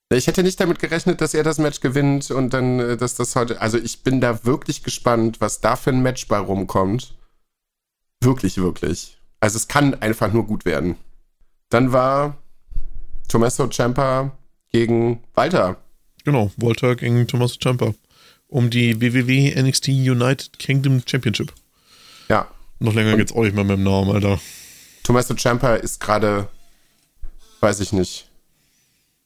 [0.09, 3.35] Ich hätte nicht damit gerechnet, dass er das Match gewinnt und dann, äh, dass das
[3.35, 3.61] heute.
[3.61, 7.15] Also ich bin da wirklich gespannt, was da für ein Match bei rumkommt.
[8.21, 9.19] Wirklich, wirklich.
[9.41, 10.97] Also es kann einfach nur gut werden.
[11.71, 12.37] Dann war
[13.29, 14.37] Tommaso Ciampa
[14.71, 15.77] gegen Walter.
[16.25, 17.93] Genau, Walter gegen Thomas Ciampa.
[18.49, 21.53] Um die WWE NXT United Kingdom Championship.
[22.29, 22.49] Ja.
[22.79, 24.39] Noch länger geht's auch nicht mehr mit dem Namen, Alter.
[25.03, 26.49] Tommaso Ciampa ist gerade,
[27.61, 28.26] weiß ich nicht.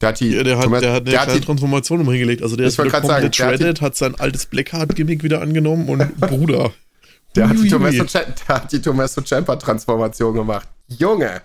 [0.00, 2.42] Der hat, die, ja, der, hat, Thomas, der hat eine der hat Transformation umhingelegt.
[2.42, 6.72] Also der ist wieder komplett sagen, shredded, hat sein altes Blackheart-Gimmick wieder angenommen und Bruder.
[7.36, 10.68] Der hat, die Tommaso, der hat die Tommaso Ciampa-Transformation gemacht.
[10.88, 11.42] Junge,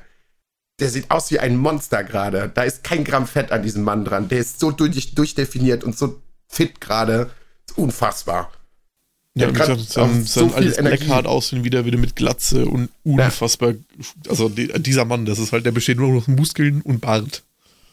[0.80, 2.52] der sieht aus wie ein Monster gerade.
[2.54, 4.30] Da ist kein Gramm Fett an diesem Mann dran.
[4.30, 7.30] Der ist so durch, durchdefiniert und so fit gerade.
[7.76, 8.52] Unfassbar.
[9.36, 13.72] Ja, wie gesagt, sein, sein so altes Blackheart aussehen wieder, wieder mit Glatze und unfassbar.
[13.72, 14.30] Ja.
[14.30, 17.44] Also die, dieser Mann, das ist halt, der besteht nur noch aus Muskeln und Bart.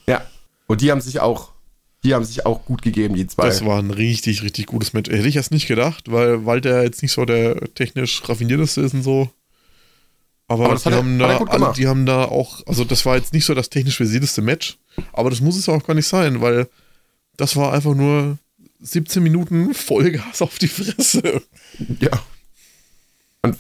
[0.07, 0.25] Ja.
[0.73, 1.53] Und die haben sich auch,
[2.03, 3.45] die haben sich auch gut gegeben, die zwei.
[3.45, 5.11] Das war ein richtig, richtig gutes Match.
[5.11, 9.03] Hätte ich erst nicht gedacht, weil Walter jetzt nicht so der technisch raffinierteste ist und
[9.03, 9.29] so.
[10.49, 13.35] Aber, aber die, haben er, da, alle, die haben da auch, also das war jetzt
[13.35, 14.79] nicht so das technisch versierteste Match,
[15.13, 16.71] aber das muss es auch gar nicht sein, weil
[17.37, 18.39] das war einfach nur
[18.81, 21.43] 17 Minuten Vollgas auf die Fresse.
[22.01, 22.13] Ja.
[23.43, 23.59] Und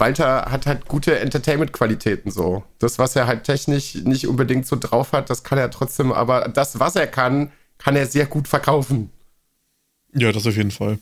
[0.00, 2.64] Walter hat halt gute Entertainment-Qualitäten so.
[2.78, 6.48] Das, was er halt technisch nicht unbedingt so drauf hat, das kann er trotzdem, aber
[6.48, 9.10] das, was er kann, kann er sehr gut verkaufen.
[10.14, 10.98] Ja, das auf jeden Fall.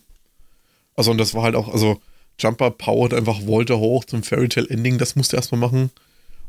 [0.96, 2.00] Also, und das war halt auch, also,
[2.38, 5.90] Jumper powert einfach Walter hoch zum Fairy Tale Ending, das musste er erstmal machen.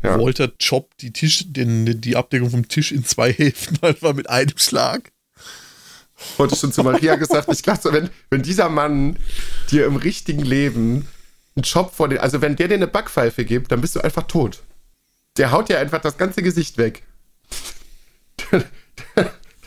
[0.04, 0.20] Ja.
[0.20, 4.58] Walter choppt die Tisch, den, die Abdeckung vom Tisch in zwei Hälften einfach mit einem
[4.58, 5.12] Schlag.
[6.38, 9.18] Heute schon zu Maria gesagt, ich glaube, wenn, wenn dieser Mann
[9.72, 11.08] dir im richtigen Leben
[11.60, 14.24] einen Job vor den, also wenn der dir eine Backpfeife gibt, dann bist du einfach
[14.24, 14.62] tot.
[15.38, 17.04] Der haut dir einfach das ganze Gesicht weg.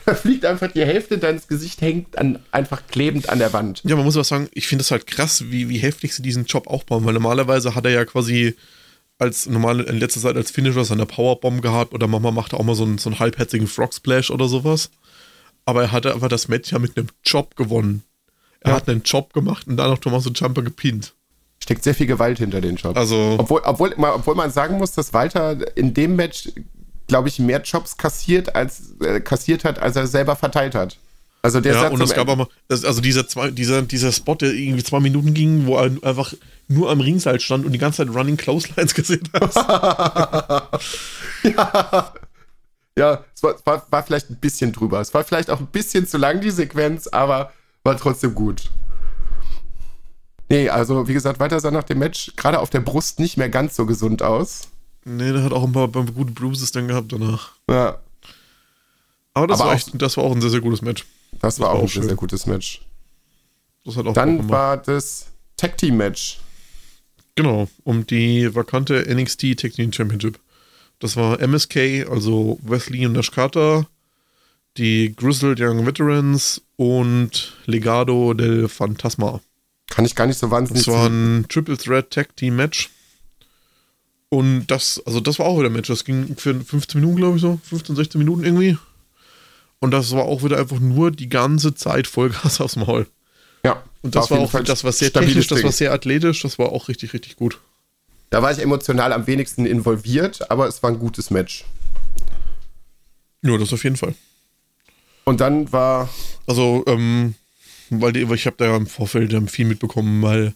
[0.04, 3.82] da fliegt einfach die Hälfte deines Gesichts hängt an, einfach klebend an der Wand.
[3.84, 6.46] Ja, man muss auch sagen, ich finde es halt krass, wie, wie heftig sie diesen
[6.46, 8.56] Job aufbauen, weil normalerweise hat er ja quasi
[9.18, 12.74] als normal in letzter Zeit als Finisher seine Powerbomb gehabt oder Mama machte auch mal
[12.74, 14.90] so einen, so einen halbherzigen Frog Splash oder sowas
[15.64, 18.02] aber er hatte einfach das Match ja mit einem Job gewonnen.
[18.60, 18.76] Er ja.
[18.76, 21.14] hat einen Job gemacht und dann noch Tommaso Ciampa gepinnt.
[21.62, 22.96] Steckt sehr viel Gewalt hinter den Job.
[22.96, 26.48] Also obwohl, obwohl, obwohl man sagen muss, dass Walter in dem Match,
[27.06, 30.96] glaube ich, mehr Jobs kassiert, als, äh, kassiert hat, als er selber verteilt hat.
[31.40, 34.52] Also der ja, Satz und es gab mal, also dieser, zwei, dieser, dieser Spot, der
[34.52, 36.34] irgendwie zwei Minuten ging, wo er einfach
[36.66, 39.54] nur am Ringseil stand und die ganze Zeit Running Clotheslines gesehen hat.
[41.44, 42.12] ja.
[42.98, 45.00] Ja, es war, war, war, vielleicht ein bisschen drüber.
[45.00, 47.52] Es war vielleicht auch ein bisschen zu lang, die Sequenz, aber
[47.84, 48.68] war trotzdem gut.
[50.48, 53.48] Nee, also wie gesagt, weiter sah nach dem Match gerade auf der Brust nicht mehr
[53.48, 54.68] ganz so gesund aus.
[55.04, 57.52] Nee, der hat auch ein paar, paar gute Bruises dann gehabt danach.
[57.68, 57.98] Ja.
[59.34, 61.06] Aber das, aber war, echt, das war auch ein sehr, sehr gutes Match.
[61.32, 62.82] Das, das war, auch ein sehr, sehr gutes Match.
[63.84, 65.26] Das hat auch Dann war das
[65.56, 66.38] Tag Team Match.
[67.34, 70.38] Genau, um die vakante NXT Tag Team Championship.
[70.98, 73.86] Das war MSK, also Wesley und Nash Carter,
[74.76, 79.40] die Grizzled Young Veterans und Legado del Fantasma.
[79.92, 82.88] Kann ich gar nicht so wahnsinnig Das war ein Triple Threat Tag Team Match.
[84.30, 85.88] Und das, also das war auch wieder ein Match.
[85.88, 87.60] Das ging für 15 Minuten, glaube ich so.
[87.64, 88.78] 15, 16 Minuten irgendwie.
[89.80, 93.06] Und das war auch wieder einfach nur die ganze Zeit Vollgas aufs Maul.
[93.66, 93.82] Ja.
[94.00, 96.70] Und das war auch, Fall das war sehr technisch, das war sehr athletisch, das war
[96.70, 97.60] auch richtig, richtig gut.
[98.30, 101.66] Da war ich emotional am wenigsten involviert, aber es war ein gutes Match.
[103.42, 104.14] Ja, das auf jeden Fall.
[105.24, 106.08] Und dann war.
[106.46, 107.34] Also, ähm,
[108.00, 110.54] weil die, ich habe da ja im Vorfeld viel mitbekommen, weil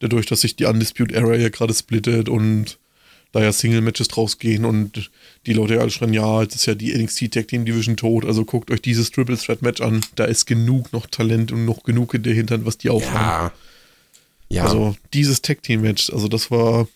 [0.00, 2.78] dadurch, dass sich die Undisputed Era ja gerade splittet und
[3.32, 5.10] da ja Single-Matches draus gehen und
[5.44, 8.24] die Leute ja alle schreien, ja, jetzt ist ja die NXT Tag Team Division tot,
[8.24, 11.82] also guckt euch dieses Triple Threat Match an, da ist genug noch Talent und noch
[11.82, 13.52] genug in der Hintern, was die aufhaben.
[14.48, 14.56] Ja.
[14.56, 14.64] ja.
[14.64, 16.88] Also dieses Tag Team Match, also das war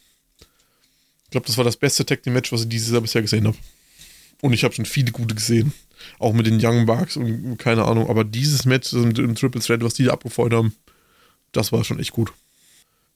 [1.24, 3.46] ich glaube, das war das beste Tag Team Match, was ich dieses Jahr bisher gesehen
[3.46, 3.56] habe.
[4.42, 5.72] Und ich habe schon viele gute gesehen.
[6.18, 8.08] Auch mit den Young Bucks und keine Ahnung.
[8.08, 10.74] Aber dieses Match im, Triple Threat, was die da abgefeuert haben,
[11.52, 12.32] das war schon echt gut.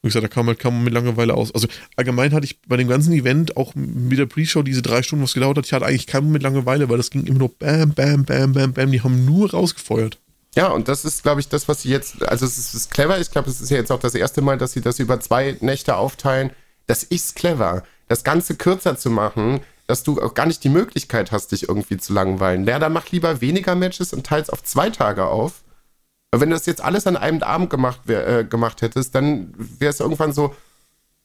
[0.03, 1.55] Wie gesagt, da kam, halt, kam man mit Langeweile aus.
[1.55, 5.25] Also allgemein hatte ich bei dem ganzen Event, auch mit der Pre-Show, diese drei Stunden,
[5.25, 7.93] was gedauert hat, ich hatte eigentlich keinen mit Langeweile, weil das ging immer nur bam,
[7.93, 8.93] bam, bam, bam, bam.
[8.93, 10.19] Die haben nur rausgefeuert.
[10.55, 13.21] Ja, und das ist, glaube ich, das, was sie jetzt, also es ist, ist clever.
[13.21, 15.57] Ich glaube, es ist ja jetzt auch das erste Mal, dass sie das über zwei
[15.61, 16.51] Nächte aufteilen.
[16.87, 21.33] Das ist clever das Ganze kürzer zu machen, dass du auch gar nicht die Möglichkeit
[21.33, 22.67] hast, dich irgendwie zu langweilen.
[22.67, 25.63] Dann mach lieber weniger Matches und teils auf zwei Tage auf.
[26.33, 30.01] Wenn du das jetzt alles an einem Abend gemacht, äh, gemacht hättest, dann wäre es
[30.01, 30.55] irgendwann so,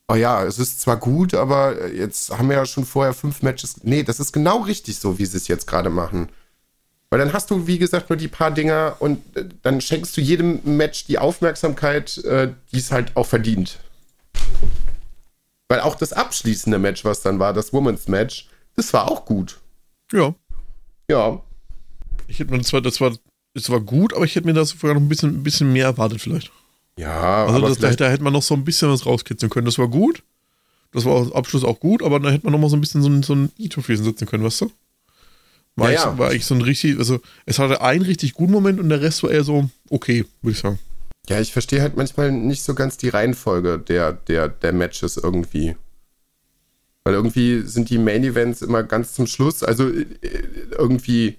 [0.07, 3.84] oh ja, es ist zwar gut, aber jetzt haben wir ja schon vorher fünf Matches.
[3.84, 6.30] Nee, das ist genau richtig so, wie sie es jetzt gerade machen.
[7.09, 10.22] Weil dann hast du, wie gesagt, nur die paar Dinger und äh, dann schenkst du
[10.22, 13.80] jedem Match die Aufmerksamkeit, äh, die es halt auch verdient.
[15.68, 18.49] Weil auch das abschließende Match, was dann war, das Women's Match,
[18.82, 19.59] das war auch gut.
[20.11, 20.34] Ja.
[21.09, 21.41] Ja.
[22.27, 23.11] Ich hätte mir das war, das war,
[23.53, 25.86] das war gut, aber ich hätte mir das sogar noch ein bisschen, ein bisschen mehr
[25.86, 26.51] erwartet, vielleicht.
[26.97, 29.65] Ja, Also aber das, da, da hätte man noch so ein bisschen was rauskitzeln können.
[29.65, 30.23] Das war gut.
[30.91, 33.01] Das war am Abschluss auch gut, aber da hätte man noch mal so ein bisschen
[33.01, 34.71] so ein, so ein Ito-Friesen setzen können, weißt du?
[35.77, 36.17] War, Ja, ich, ja.
[36.17, 39.23] war ich so ein richtig, also es hatte einen richtig guten Moment und der Rest
[39.23, 40.79] war eher so okay, würde ich sagen.
[41.29, 45.77] ja, ich verstehe halt manchmal nicht so ganz die Reihenfolge der, der, der Matches irgendwie.
[47.04, 50.06] Weil irgendwie sind die Main Events immer ganz zum Schluss, also äh,
[50.78, 51.38] irgendwie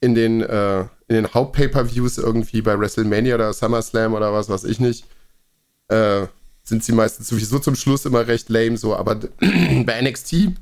[0.00, 5.06] in den, äh, den Haupt-Pay-Per-Views irgendwie bei WrestleMania oder SummerSlam oder was weiß ich nicht,
[5.88, 6.26] äh,
[6.64, 9.14] sind sie meistens sowieso zum Schluss immer recht lame so, aber
[9.84, 10.52] bei NXT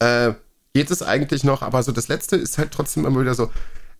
[0.00, 0.32] äh,
[0.74, 3.50] geht es eigentlich noch, aber so das letzte ist halt trotzdem immer wieder so,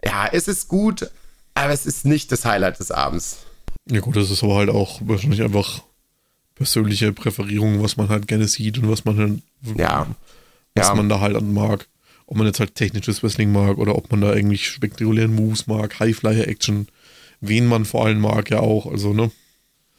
[0.05, 1.11] ja, es ist gut,
[1.55, 3.39] aber es ist nicht das Highlight des Abends.
[3.91, 5.83] Ja gut, das ist aber halt auch wahrscheinlich einfach
[6.59, 10.07] persönliche Präferierung, was man halt gerne sieht und was man halt, Ja.
[10.75, 10.95] was Ja.
[10.95, 11.87] man da halt an mag.
[12.27, 15.99] Ob man jetzt halt technisches Wrestling mag oder ob man da irgendwie spektakulären Moves mag,
[15.99, 16.89] Highflyer-Action,
[17.41, 19.31] wen man vor allem mag ja auch, also ne.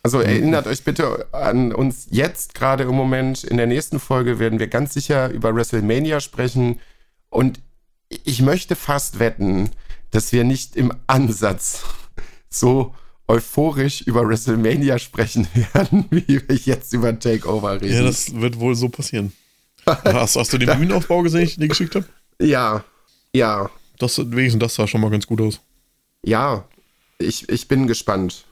[0.03, 3.43] Also erinnert euch bitte an uns jetzt gerade im Moment.
[3.43, 6.80] In der nächsten Folge werden wir ganz sicher über WrestleMania sprechen.
[7.30, 7.60] Und
[8.10, 9.72] ich möchte fast wetten,
[10.12, 11.84] dass wir nicht im Ansatz
[12.49, 12.93] so
[13.30, 17.93] euphorisch über WrestleMania sprechen werden, wie wir jetzt über Takeover reden.
[17.93, 19.32] Ja, das wird wohl so passieren.
[19.86, 22.05] hast, hast du den Bühnenaufbau gesehen, den ich dir geschickt habe?
[22.41, 22.84] ja,
[23.34, 23.69] ja,
[23.99, 25.61] Das, wenigstens das sah schon mal ganz gut aus.
[26.25, 26.65] ja.
[27.21, 28.45] Ich, ich bin gespannt.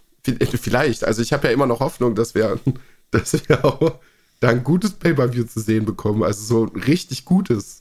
[0.62, 1.06] Vielleicht.
[1.06, 2.60] Also ich habe ja immer noch Hoffnung, dass wir,
[3.12, 4.00] dass wir auch
[4.42, 6.22] da ein gutes Pay-Per-View zu sehen bekommen.
[6.22, 7.80] Also so ein richtig gutes.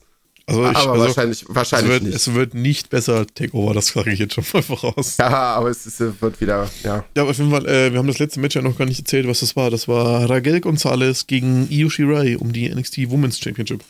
[0.49, 2.15] Also ich, aber also, wahrscheinlich, es, wahrscheinlich wird, nicht.
[2.15, 5.17] es wird nicht besser Takeover, das sage ich jetzt schon mal voraus.
[5.17, 7.05] ja, aber es ist, wird wieder, ja.
[7.17, 9.01] Ja, aber auf jeden Fall, äh, wir haben das letzte Match ja noch gar nicht
[9.01, 9.71] erzählt, was das war.
[9.71, 13.83] Das war Raquel Gonzalez gegen Io Shirai um die NXT Women's Championship.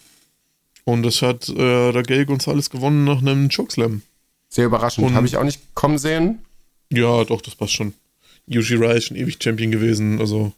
[0.84, 4.00] Und das hat äh, Raquel Gonzalez gewonnen nach einem Chokeslam.
[4.48, 5.12] Sehr überraschend.
[5.12, 6.38] Habe ich auch nicht kommen sehen.
[6.90, 7.92] Ja, doch, das passt schon.
[8.46, 10.52] Io Shirai ist schon ewig Champion gewesen, also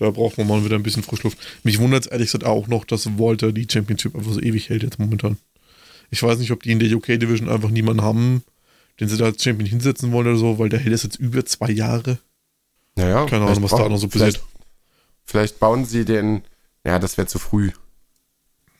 [0.00, 1.38] da braucht man mal wieder ein bisschen Frischluft.
[1.62, 4.82] Mich wundert es ehrlich gesagt auch noch, dass Walter die Championship einfach so ewig hält
[4.82, 5.36] jetzt momentan.
[6.10, 8.42] Ich weiß nicht, ob die in der UK Division einfach niemanden haben,
[8.98, 11.44] den sie da als Champion hinsetzen wollen oder so, weil der hält es jetzt über
[11.44, 12.18] zwei Jahre.
[12.96, 14.42] Naja, Keine Ahnung, was da noch so passiert.
[15.24, 16.42] vielleicht bauen sie den,
[16.84, 17.70] ja, das wäre zu früh.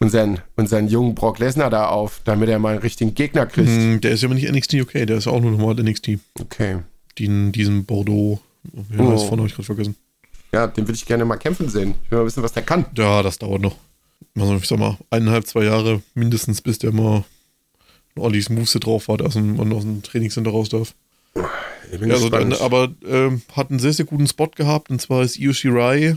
[0.03, 3.69] Unseren, unseren jungen Brock Lesnar da auf, damit er mal einen richtigen Gegner kriegt.
[3.69, 6.19] Hm, der ist ja aber nicht NXT UK, der ist ja auch nur normal NXT.
[6.41, 6.79] Okay.
[7.19, 8.41] Die, diesen Bordeaux.
[8.63, 9.13] Wie Oh.
[9.13, 9.97] heißt vorne, habe ich gerade vergessen.
[10.53, 11.95] Ja, den würde ich gerne mal kämpfen sehen.
[12.05, 12.87] Ich will mal wissen, was der kann.
[12.97, 13.77] Ja, das dauert noch.
[14.39, 17.25] Also ich sag mal, eineinhalb, zwei Jahre mindestens, bis der mal
[18.17, 20.95] Ollis Moveset drauf hat aus dem, und aus dem Trainingscenter raus darf.
[21.93, 25.01] Ich bin Ja, also, dann, aber ähm, hat einen sehr, sehr guten Spot gehabt und
[25.01, 26.17] zwar ist Io Shirai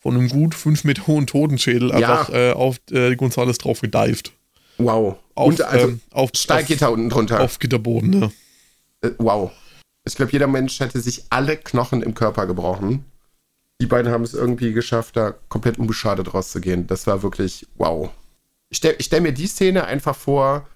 [0.00, 1.96] von einem gut fünf Meter hohen Totenschädel Ja.
[1.96, 4.32] einfach äh, auf äh, Gonzales drauf gedived.
[4.78, 5.16] wow.
[5.34, 7.40] Auf, Und also ähm, auf, Stahlgitter unten drunter.
[7.40, 8.32] auf, Gitterboden, ne?
[9.02, 9.52] Äh, wow.
[10.04, 13.04] Ich glaube, jeder Mensch hätte sich alle Knochen im Körper gebrochen.
[13.80, 16.86] Die beiden haben es irgendwie geschafft, da komplett unbeschadet rauszugehen.
[16.86, 18.10] Das war wirklich wow.
[18.70, 20.66] Ich stelle stell mir die Szene einfach vor,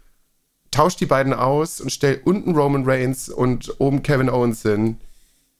[0.71, 4.99] tausch die beiden aus und stell unten Roman Reigns und oben Kevin Owens hin.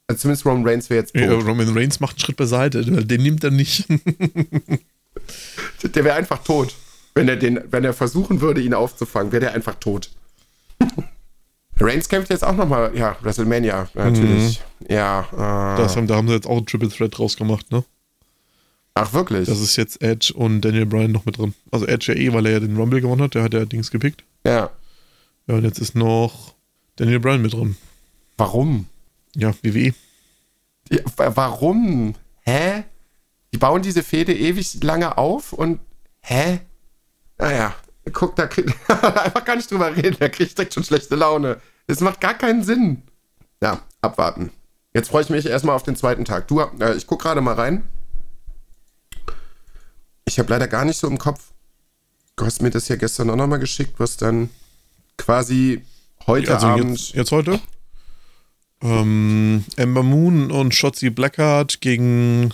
[0.07, 1.23] Also zumindest Roman Reigns wäre jetzt tot.
[1.23, 3.87] Ja, Roman Reigns macht einen Schritt beiseite, den nimmt er nicht.
[5.83, 6.75] Der wäre einfach tot.
[7.15, 10.11] Wenn er, den, wenn er versuchen würde, ihn aufzufangen, wäre der einfach tot.
[11.81, 14.63] Reigns kämpft jetzt auch nochmal, ja, WrestleMania, natürlich.
[14.89, 17.85] Ja, äh, Das haben, da haben sie jetzt auch ein Triple Threat draus gemacht, ne?
[18.95, 19.49] ach wirklich?
[19.49, 21.55] Das ist jetzt Edge und Daniel Bryan noch mit drin.
[21.71, 23.91] Also Edge ja eh, weil er ja den Rumble gewonnen hat, der hat ja Dings
[23.91, 24.23] gepickt.
[24.47, 24.71] ja.
[25.49, 26.55] Ja, und jetzt ist noch
[26.95, 27.77] Daniel Bryan mit drin.
[28.37, 28.87] Warum?
[29.35, 29.53] Ja.
[29.63, 29.93] WWE.
[30.89, 32.15] Ja, wa- warum?
[32.43, 32.85] Hä?
[33.53, 35.81] Die bauen diese Fehde ewig lange auf und.
[36.21, 36.61] Hä?
[37.39, 37.75] Naja,
[38.13, 38.71] guck, da kriegt.
[38.89, 41.61] einfach gar nicht drüber reden, da kriegt direkt schon schlechte Laune.
[41.87, 43.03] Das macht gar keinen Sinn.
[43.63, 44.51] Ja, abwarten.
[44.95, 46.49] Jetzt freue ich mich erstmal auf den zweiten Tag.
[46.49, 47.85] Du, äh, ich guck gerade mal rein.
[50.25, 51.53] Ich habe leider gar nicht so im Kopf.
[52.37, 54.51] Du hast mir das ja gestern auch nochmal geschickt, was dann
[55.19, 55.83] quasi
[56.27, 56.91] heute Also Abend.
[56.99, 57.61] jetzt, jetzt heute.
[58.83, 62.53] Ähm, Ember Moon und Shotzi Blackheart gegen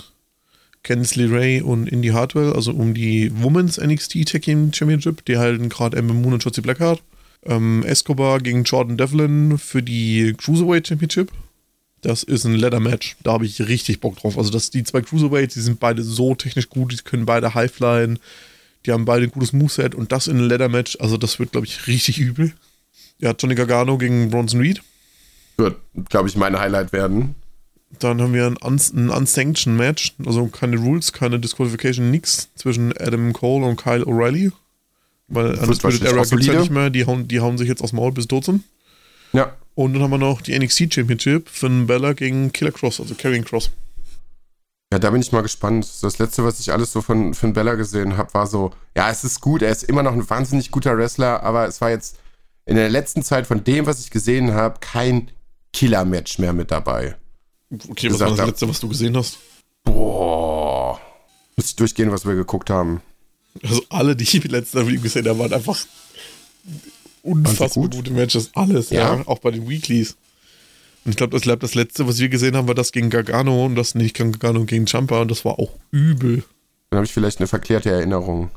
[0.88, 5.22] Candice LeRae und Indy Hartwell, also um die Women's NXT Tag Team Championship.
[5.26, 7.02] Die halten gerade Ember Moon und Shotzi Blackheart.
[7.44, 11.30] Ähm, Escobar gegen Jordan Devlin für die Cruiserweight Championship.
[12.00, 13.16] Das ist ein Ladder Match.
[13.22, 14.38] Da habe ich richtig Bock drauf.
[14.38, 18.18] Also, das, die zwei Cruiserweights, die sind beide so technisch gut, die können beide Highflyen.
[18.86, 21.52] Die haben beide ein gutes Moveset und das in einem Ladder Match, also das wird,
[21.52, 22.54] glaube ich, richtig übel.
[23.18, 24.80] Ja, Johnny Gargano gegen Bronson Reed.
[25.58, 25.76] wird,
[26.08, 27.34] glaube ich, mein Highlight werden.
[27.98, 32.92] Dann haben wir ein, Uns ein Unsanctioned Match, also keine Rules, keine Disqualification, nix zwischen
[32.96, 34.52] Adam Cole und Kyle O'Reilly.
[35.28, 37.90] Weil Undisputed Era gibt es ja nicht mehr, die hauen, die hauen sich jetzt aus
[37.90, 38.64] dem Maul bis tot sind.
[39.32, 39.54] Ja.
[39.74, 43.44] Und dann haben wir noch die NXT Championship Finn Bella gegen Killer Cross, also Carrying
[43.44, 43.70] Cross.
[44.92, 45.86] Ja, da bin ich mal gespannt.
[46.00, 49.22] Das letzte, was ich alles so von Finn Bella gesehen habe, war so, ja, es
[49.22, 52.18] ist gut, er ist immer noch ein wahnsinnig guter Wrestler, aber es war jetzt
[52.64, 55.30] in der letzten Zeit von dem, was ich gesehen habe, kein
[55.74, 57.16] Killer-Match mehr mit dabei.
[57.70, 59.38] Okay, was war das letzte, was du gesehen hast?
[59.84, 61.00] Boah.
[61.56, 63.02] Muss ich durchgehen, was wir geguckt haben.
[63.62, 65.78] Also alle, die ich letztes Mal gesehen habe, waren einfach
[67.22, 67.96] unfassbar gut?
[67.96, 68.50] gute Matches.
[68.54, 69.16] Alles, ja.
[69.16, 69.26] ja.
[69.26, 70.16] Auch bei den Weeklies.
[71.04, 73.76] Und ich glaube, das, das letzte, was wir gesehen haben, war das gegen Gargano und
[73.76, 76.44] das nicht Gargano gegen Champa und das war auch übel.
[76.90, 78.50] Dann habe ich vielleicht eine verklärte Erinnerung.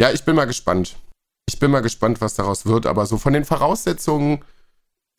[0.00, 0.96] Ja, ich bin mal gespannt.
[1.48, 4.44] Ich bin mal gespannt, was daraus wird, aber so von den Voraussetzungen,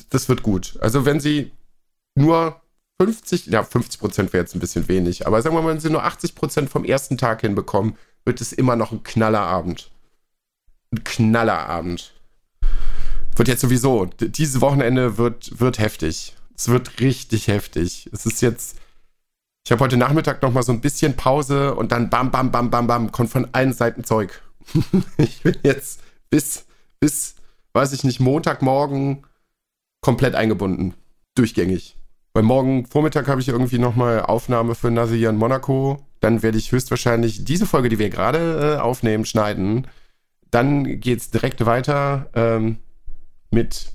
[0.10, 0.78] das wird gut.
[0.80, 1.52] Also wenn sie
[2.16, 2.62] nur
[3.02, 5.90] 50, ja 50 Prozent wäre jetzt ein bisschen wenig, aber sagen wir mal, wenn sie
[5.90, 7.96] nur 80 Prozent vom ersten Tag hinbekommen,
[8.26, 9.90] wird es immer noch ein Knallerabend.
[10.92, 12.14] Ein Knallerabend.
[13.36, 16.36] Wird jetzt sowieso, dieses Wochenende wird, wird heftig.
[16.58, 18.10] Es wird richtig heftig.
[18.12, 18.78] Es ist jetzt,
[19.66, 22.70] ich habe heute Nachmittag noch mal so ein bisschen Pause und dann bam, bam, bam,
[22.70, 24.42] bam, bam, kommt von allen Seiten Zeug.
[25.18, 26.66] ich bin jetzt bis,
[27.00, 27.36] bis,
[27.72, 29.26] weiß ich nicht, Montagmorgen
[30.02, 30.96] komplett eingebunden.
[31.36, 31.96] Durchgängig.
[32.34, 36.06] Weil morgen Vormittag habe ich irgendwie nochmal Aufnahme für Nasir in Monaco.
[36.20, 39.88] Dann werde ich höchstwahrscheinlich diese Folge, die wir gerade äh, aufnehmen, schneiden.
[40.52, 42.78] Dann geht es direkt weiter ähm,
[43.52, 43.94] mit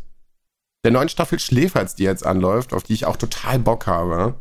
[0.84, 4.34] der neuen Staffel Schläferz, die jetzt anläuft, auf die ich auch total Bock habe.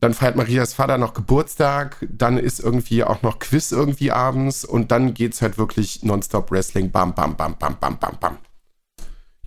[0.00, 4.92] Dann feiert Marias Vater noch Geburtstag, dann ist irgendwie auch noch Quiz irgendwie abends und
[4.92, 6.92] dann geht's halt wirklich nonstop Wrestling.
[6.92, 8.36] Bam, bam, bam, bam, bam, bam, bam.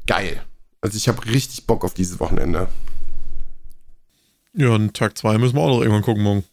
[0.07, 0.41] Geil.
[0.81, 2.67] Also ich habe richtig Bock auf dieses Wochenende.
[4.53, 6.43] Ja, und Tag 2 müssen wir auch noch irgendwann gucken morgen.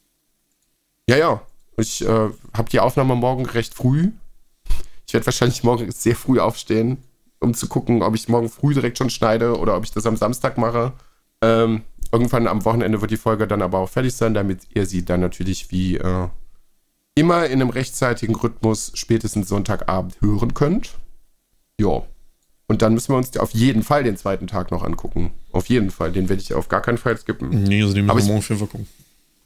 [1.09, 1.43] Ja, ja.
[1.77, 4.11] Ich äh, habe die Aufnahme morgen recht früh.
[5.07, 6.99] Ich werde wahrscheinlich morgen sehr früh aufstehen,
[7.41, 10.17] um zu gucken, ob ich morgen früh direkt schon schneide oder ob ich das am
[10.17, 10.93] Samstag mache.
[11.41, 11.83] Ähm,
[12.13, 15.21] irgendwann am Wochenende wird die Folge dann aber auch fertig sein, damit ihr sie dann
[15.21, 16.29] natürlich wie äh,
[17.15, 20.99] immer in einem rechtzeitigen Rhythmus spätestens Sonntagabend hören könnt.
[21.81, 22.03] Ja.
[22.69, 25.33] Und dann müssen wir uns auf jeden Fall den zweiten Tag noch angucken.
[25.53, 26.13] Auf jeden Fall.
[26.13, 27.65] Den werde ich auf gar keinen Fall skippen.
[27.65, 28.87] Nee, also den müssen wir morgen auf jeden Fall gucken.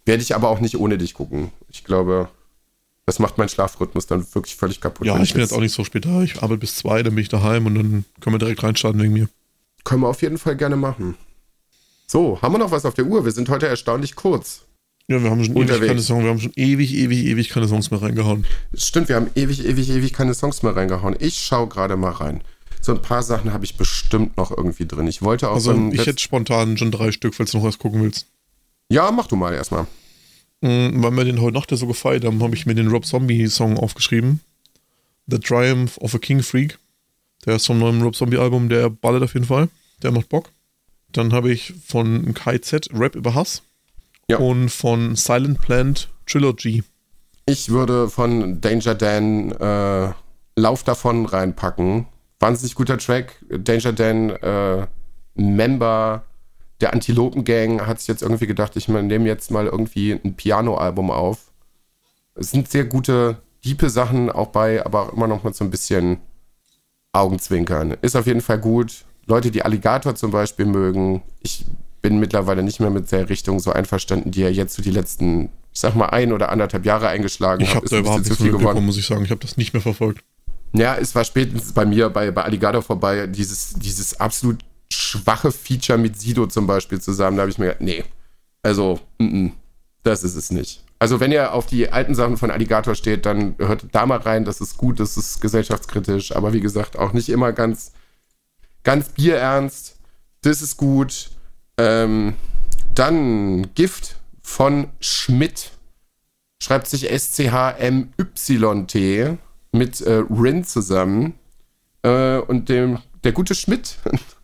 [0.05, 1.53] Werde ich aber auch nicht ohne dich gucken.
[1.69, 2.29] Ich glaube,
[3.07, 5.07] das macht meinen Schlafrhythmus dann wirklich völlig kaputt.
[5.07, 6.23] Ja, ich bin jetzt auch nicht so spät da.
[6.23, 9.13] Ich arbeite bis zwei, dann bin ich daheim und dann können wir direkt reinstarten wegen
[9.13, 9.29] mir.
[9.85, 11.15] Können wir auf jeden Fall gerne machen.
[12.09, 13.25] So, haben wir noch was auf der Uhr?
[13.25, 14.63] Wir sind heute erstaunlich kurz.
[15.07, 17.91] Ja, wir haben schon ewig keine Songs, wir haben schon ewig, ewig, ewig keine Songs
[17.93, 18.47] mehr reingehauen.
[18.75, 21.17] Stimmt, wir haben ewig, ewig, ewig keine Songs mehr reingehauen.
[21.19, 22.43] Ich schaue gerade mal rein
[22.85, 25.07] so ein paar Sachen habe ich bestimmt noch irgendwie drin.
[25.07, 27.79] Ich wollte auch also, so ich hätte spontan schon drei Stück, falls du noch was
[27.79, 28.27] gucken willst.
[28.89, 29.87] Ja, mach du mal erstmal.
[30.61, 33.79] Mhm, weil wir den heute Nacht so gefeiert haben, habe ich mir den Rob Zombie-Song
[33.79, 34.41] aufgeschrieben.
[35.27, 36.79] The Triumph of a King Freak.
[37.47, 39.69] Der ist vom neuen Rob Zombie-Album, der ballert auf jeden Fall.
[40.03, 40.51] Der macht Bock.
[41.13, 43.63] Dann habe ich von KZ Rap über Hass.
[44.29, 44.39] Ja.
[44.39, 46.85] Und von Silent Plant Trilogy.
[47.47, 50.13] Ich würde von Danger Dan äh,
[50.55, 52.07] Lauf davon reinpacken.
[52.43, 53.37] Wahnsinnig guter Track.
[53.49, 54.87] Danger Dan, äh,
[55.37, 56.25] Member
[56.81, 61.13] der Antilopen Gang, hat sich jetzt irgendwie gedacht, ich nehme jetzt mal irgendwie ein Piano-Album
[61.13, 61.53] auf.
[62.35, 65.71] Es sind sehr gute, diepe Sachen auch bei, aber auch immer noch mal so ein
[65.71, 66.19] bisschen
[67.13, 67.97] Augenzwinkern.
[68.03, 69.05] Ist auf jeden Fall gut.
[69.27, 71.65] Leute, die Alligator zum Beispiel mögen, ich
[72.01, 75.51] bin mittlerweile nicht mehr mit der Richtung so einverstanden, die er jetzt so die letzten,
[75.73, 77.69] ich sag mal, ein oder anderthalb Jahre eingeschlagen hat.
[77.69, 79.25] Ich habe da überhaupt nichts geworden, muss ich sagen.
[79.25, 80.25] Ich habe das nicht mehr verfolgt.
[80.73, 85.99] Ja, es war spätestens bei mir bei, bei Alligator vorbei, dieses, dieses absolut schwache Feature
[85.99, 87.37] mit Sido zum Beispiel zusammen.
[87.37, 88.05] Da habe ich mir gedacht, nee,
[88.63, 89.53] also, n -n,
[90.03, 90.83] das ist es nicht.
[90.99, 94.45] Also, wenn ihr auf die alten Sachen von Alligator steht, dann hört da mal rein,
[94.45, 97.93] das ist gut, das ist gesellschaftskritisch, aber wie gesagt, auch nicht immer ganz,
[98.85, 99.97] ganz bierernst.
[100.43, 101.31] Das ist gut.
[101.77, 102.35] Ähm,
[102.95, 105.73] dann Gift von Schmidt.
[106.63, 108.19] Schreibt sich S-C-H-M-Y-T
[109.73, 111.35] mit äh, Rin zusammen
[112.03, 113.97] äh, und dem, der gute Schmidt,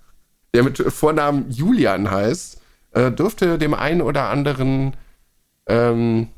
[0.54, 2.60] der mit Vornamen Julian heißt,
[2.92, 4.96] äh, dürfte dem einen oder anderen
[5.66, 6.28] ähm,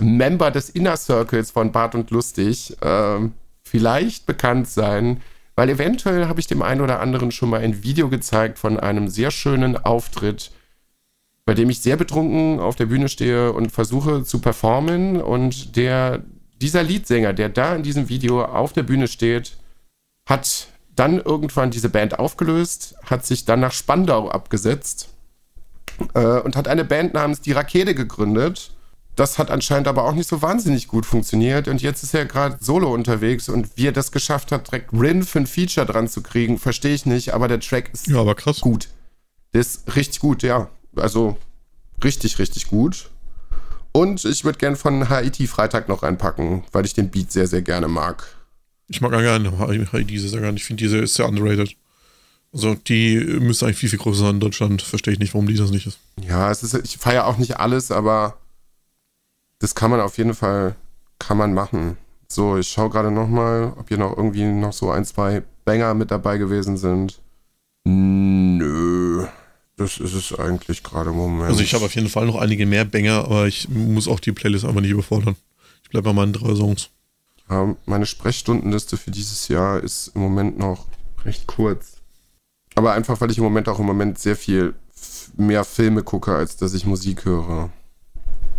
[0.00, 3.32] Member des Inner Circles von Bart und Lustig ähm,
[3.62, 5.20] vielleicht bekannt sein,
[5.56, 9.08] weil eventuell habe ich dem einen oder anderen schon mal ein Video gezeigt von einem
[9.08, 10.52] sehr schönen Auftritt,
[11.44, 16.22] bei dem ich sehr betrunken auf der Bühne stehe und versuche zu performen und der
[16.60, 19.56] dieser Leadsänger, der da in diesem Video auf der Bühne steht,
[20.26, 25.08] hat dann irgendwann diese Band aufgelöst, hat sich dann nach Spandau abgesetzt
[26.14, 28.72] äh, und hat eine Band namens Die Rakete gegründet.
[29.14, 32.56] Das hat anscheinend aber auch nicht so wahnsinnig gut funktioniert und jetzt ist er gerade
[32.60, 36.22] solo unterwegs und wie er das geschafft hat, direkt Rin für ein Feature dran zu
[36.22, 38.60] kriegen, verstehe ich nicht, aber der Track ist ja, aber krass.
[38.60, 38.88] gut.
[39.52, 40.68] Der ist richtig gut, ja.
[40.94, 41.36] Also
[42.04, 43.10] richtig, richtig gut.
[43.92, 47.62] Und ich würde gern von Haiti Freitag noch reinpacken, weil ich den Beat sehr, sehr
[47.62, 48.26] gerne mag.
[48.88, 49.58] Ich mag gerne
[49.92, 50.56] Haiti sehr gerne.
[50.56, 51.76] Ich finde, diese ist sehr underrated.
[52.52, 54.82] Also die müsste eigentlich viel, viel größer sein in Deutschland.
[54.82, 55.98] Verstehe ich nicht, warum die das nicht ist.
[56.20, 58.38] Ja, es ist, ich feiere auch nicht alles, aber
[59.58, 60.74] das kann man auf jeden Fall,
[61.18, 61.98] kann man machen.
[62.28, 66.10] So, ich schaue gerade nochmal, ob hier noch irgendwie noch so ein, zwei Banger mit
[66.10, 67.20] dabei gewesen sind.
[67.84, 69.26] Nö.
[69.78, 71.48] Das ist es eigentlich gerade im Moment.
[71.50, 74.32] Also ich habe auf jeden Fall noch einige mehr Banger, aber ich muss auch die
[74.32, 75.36] Playlist einfach nicht überfordern.
[75.84, 76.90] Ich bleibe bei meinen drei Songs.
[77.48, 80.86] Ja, meine Sprechstundenliste für dieses Jahr ist im Moment noch
[81.24, 81.98] recht kurz.
[82.74, 84.74] Aber einfach, weil ich im Moment auch im Moment sehr viel
[85.36, 87.70] mehr Filme gucke, als dass ich Musik höre.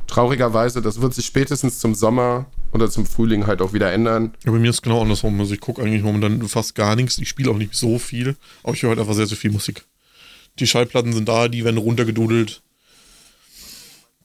[0.08, 4.34] Traurigerweise, das wird sich spätestens zum Sommer oder zum Frühling halt auch wieder ändern.
[4.46, 5.38] Ja, bei mir ist genau andersrum.
[5.40, 7.18] Also ich gucke eigentlich momentan fast gar nichts.
[7.18, 9.86] Ich spiele auch nicht so viel, aber ich höre halt einfach sehr, sehr viel Musik.
[10.60, 12.62] Die Schallplatten sind da, die werden runtergedudelt.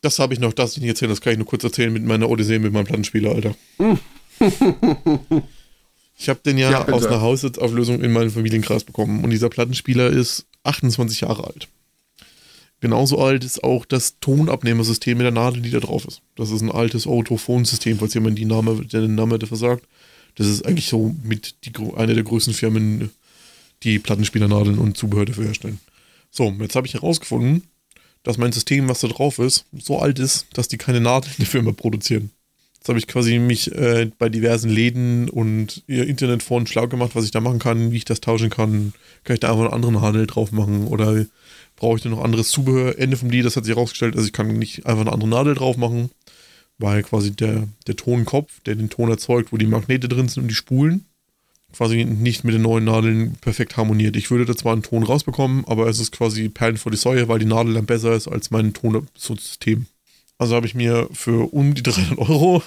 [0.01, 2.05] Das habe ich noch, das ich nicht erzählen, das kann ich nur kurz erzählen mit
[2.05, 3.55] meiner Odyssee mit meinem Plattenspieler, Alter.
[6.19, 10.11] ich habe den ja, ja aus einer Haushaltsauflösung in meinen Familienkreis bekommen und dieser Plattenspieler
[10.11, 11.69] ist 28 Jahre alt.
[12.81, 16.21] Genauso alt ist auch das Tonabnehmersystem mit der Nadel, die da drauf ist.
[16.37, 19.87] Das ist ein altes Autophon-System, falls jemand die Name, den Name dafür sagt.
[20.35, 23.11] Das ist eigentlich so mit die, eine der größten Firmen,
[23.85, 25.81] die Plattenspielernadeln und Zubehör dafür herstellen.
[26.37, 27.63] So, jetzt habe ich herausgefunden,
[28.25, 31.63] dass mein System, was da drauf ist, so alt ist, dass die keine Nadeln dafür
[31.63, 32.31] mehr produzieren.
[32.75, 37.25] Jetzt habe ich quasi mich äh, bei diversen Läden und ihr Internetforen schlau gemacht, was
[37.25, 38.93] ich da machen kann, wie ich das tauschen kann.
[39.23, 41.25] Kann ich da einfach eine andere Nadel drauf machen oder
[41.77, 42.99] brauche ich da noch anderes Zubehör?
[42.99, 45.55] Ende vom Lied, das hat sich herausgestellt, also ich kann nicht einfach eine andere Nadel
[45.55, 46.11] drauf machen,
[46.79, 50.49] weil quasi der, der Tonkopf, der den Ton erzeugt, wo die Magnete drin sind und
[50.49, 51.07] die Spulen,
[51.75, 54.17] quasi nicht mit den neuen Nadeln perfekt harmoniert.
[54.17, 57.29] Ich würde da zwar einen Ton rausbekommen, aber es ist quasi Perlen vor die Säue,
[57.29, 59.87] weil die Nadel dann besser ist als mein Tonsystem.
[60.39, 62.63] Also habe ich mir für um die 300 Euro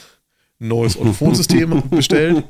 [0.60, 2.43] ein neues Autophonsystem bestellt.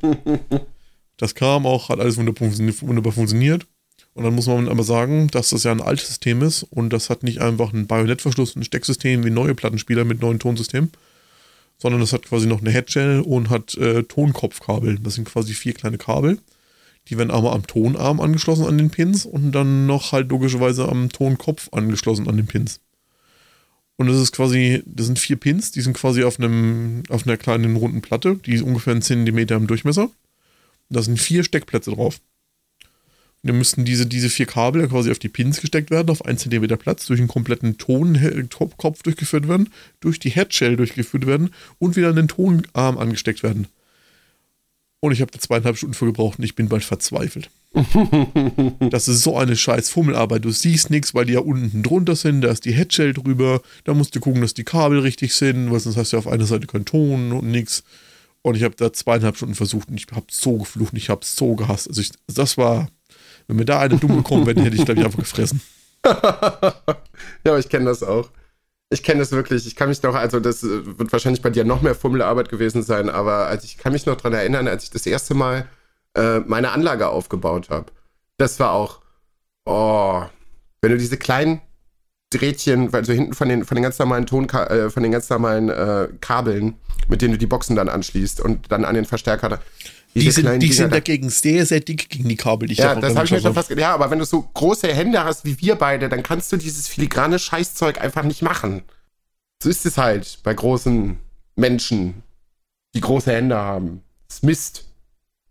[1.17, 3.65] Das kam auch, hat alles wunderbar funktioniert.
[4.13, 7.11] Und dann muss man aber sagen, dass das ja ein altes System ist und das
[7.11, 10.91] hat nicht einfach einen Bajonettverschluss, ein Stecksystem wie neue Plattenspieler mit neuen Tonsystemen,
[11.77, 14.99] sondern es hat quasi noch eine Headshell und hat äh, Tonkopfkabel.
[14.99, 16.39] Das sind quasi vier kleine Kabel.
[17.07, 21.09] Die werden einmal am Tonarm angeschlossen an den Pins und dann noch halt logischerweise am
[21.09, 22.81] Tonkopf angeschlossen an den Pins.
[23.95, 27.37] Und das ist quasi, das sind vier Pins, die sind quasi auf einem, auf einer
[27.37, 30.09] kleinen runden Platte, die ist ungefähr einen Zentimeter im Durchmesser.
[30.89, 32.19] Da sind vier Steckplätze drauf.
[33.43, 36.41] Und dann müssten diese, diese vier Kabel quasi auf die Pins gesteckt werden, auf 1
[36.41, 39.69] cm Platz, durch einen kompletten Tonkopf durchgeführt werden,
[39.99, 43.67] durch die Headshell durchgeführt werden und wieder an den Tonarm angesteckt werden.
[44.99, 47.51] Und ich habe da zweieinhalb Stunden für gebraucht und ich bin bald verzweifelt.
[48.89, 50.43] das ist so eine scheiß Fummelarbeit.
[50.43, 52.41] Du siehst nichts, weil die ja unten drunter sind.
[52.41, 53.61] Da ist die Headshell drüber.
[53.83, 56.47] Da musst du gucken, dass die Kabel richtig sind, weil sonst hast du auf einer
[56.47, 57.83] Seite keinen Ton und nichts.
[58.41, 61.23] Und ich habe da zweieinhalb Stunden versucht und ich habe so geflucht und ich habe
[61.23, 61.87] so gehasst.
[61.89, 62.87] Also ich, das war
[63.47, 65.61] wenn mir da eine dumm gekommen wäre, hätte ich, glaube ich, einfach gefressen.
[66.05, 66.11] ja,
[67.45, 68.29] aber ich kenne das auch.
[68.89, 69.67] Ich kenne das wirklich.
[69.67, 72.83] Ich kann mich noch, also das äh, wird wahrscheinlich bei dir noch mehr Fummelarbeit gewesen
[72.83, 75.67] sein, aber als ich kann mich noch daran erinnern, als ich das erste Mal
[76.13, 77.91] äh, meine Anlage aufgebaut habe.
[78.37, 79.01] Das war auch,
[79.65, 80.23] oh,
[80.81, 81.61] wenn du diese kleinen
[82.29, 85.69] Drähtchen, so hinten von den, von den ganz normalen Ton, äh, von den ganz normalen
[85.69, 86.75] äh, Kabeln,
[87.07, 89.59] mit denen du die Boxen dann anschließt und dann an den Verstärker
[90.13, 92.67] die sind, die sind dagegen sehr, sehr dick gegen die Kabel.
[92.67, 95.23] Die ja, das habe ich mir schon fast Ja, aber wenn du so große Hände
[95.23, 98.83] hast wie wir beide, dann kannst du dieses filigrane Scheißzeug einfach nicht machen.
[99.61, 101.17] So ist es halt bei großen
[101.55, 102.23] Menschen,
[102.95, 104.01] die große Hände haben.
[104.27, 104.85] Das ist Mist.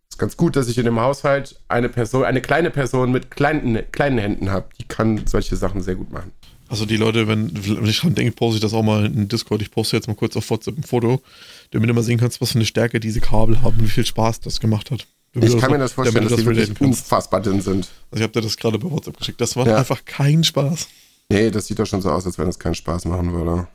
[0.08, 3.30] Es ist ganz gut, dass ich in dem Haushalt eine Person, eine kleine Person mit
[3.30, 4.68] kleinen, kleinen Händen habe.
[4.78, 6.32] Die kann solche Sachen sehr gut machen.
[6.68, 9.62] Also die Leute, wenn, wenn ich dran denke, poste ich das auch mal in Discord.
[9.62, 11.22] Ich poste jetzt mal kurz auf WhatsApp ein Foto,
[11.70, 14.40] damit du mal sehen kannst, was für eine Stärke diese Kabel haben, wie viel Spaß
[14.40, 15.06] das gemacht hat.
[15.34, 17.88] Ich kann mir das vorstellen, dass das die wirklich unfassbar dünn sind.
[18.10, 19.40] Also ich habe dir das gerade bei WhatsApp geschickt.
[19.40, 19.76] Das war ja.
[19.76, 20.88] einfach kein Spaß.
[21.28, 23.68] Nee, das sieht doch schon so aus, als wenn es keinen Spaß machen würde.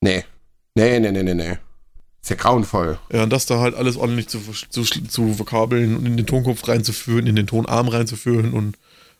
[0.00, 0.24] Nee.
[0.74, 1.58] Nee, nee, nee, nee, nee.
[2.22, 2.98] Ist ja grauenvoll.
[3.12, 4.40] Ja, und das da halt alles ordentlich zu,
[4.70, 8.76] zu, zu verkabeln und in den Tonkopf reinzuführen, in den Tonarm reinzuführen und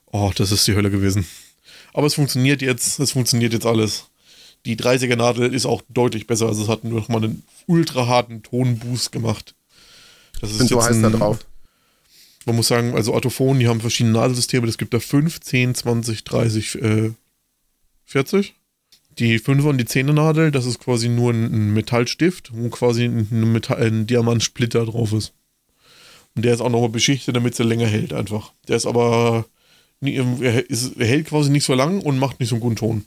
[0.06, 1.26] oh, das ist die Hölle gewesen.
[1.92, 4.06] Aber es funktioniert jetzt, es funktioniert jetzt alles.
[4.66, 8.06] Die 30er Nadel ist auch deutlich besser, also es hat nur noch mal einen ultra
[8.06, 9.54] harten Tonboost gemacht.
[10.40, 11.38] Das ist so heiß da drauf.
[12.46, 14.66] Man muss sagen, also Autophon, die haben verschiedene Nadelsysteme.
[14.66, 17.10] Es gibt da 5, 10, 20, 30, äh,
[18.06, 18.54] 40.
[19.18, 23.52] Die 5 und die 10er Nadel, das ist quasi nur ein Metallstift, wo quasi ein,
[23.52, 25.34] Metall, ein Diamantsplitter drauf ist.
[26.34, 28.52] Und der ist auch nochmal beschichtet, damit er länger hält einfach.
[28.68, 29.44] Der ist aber
[30.00, 33.04] er, ist, er hält quasi nicht so lang und macht nicht so einen guten Ton.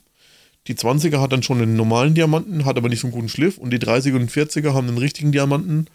[0.66, 3.58] Die 20er hat dann schon einen normalen Diamanten, hat aber nicht so einen guten Schliff.
[3.58, 5.88] Und die 30er und 40er haben einen richtigen Diamanten,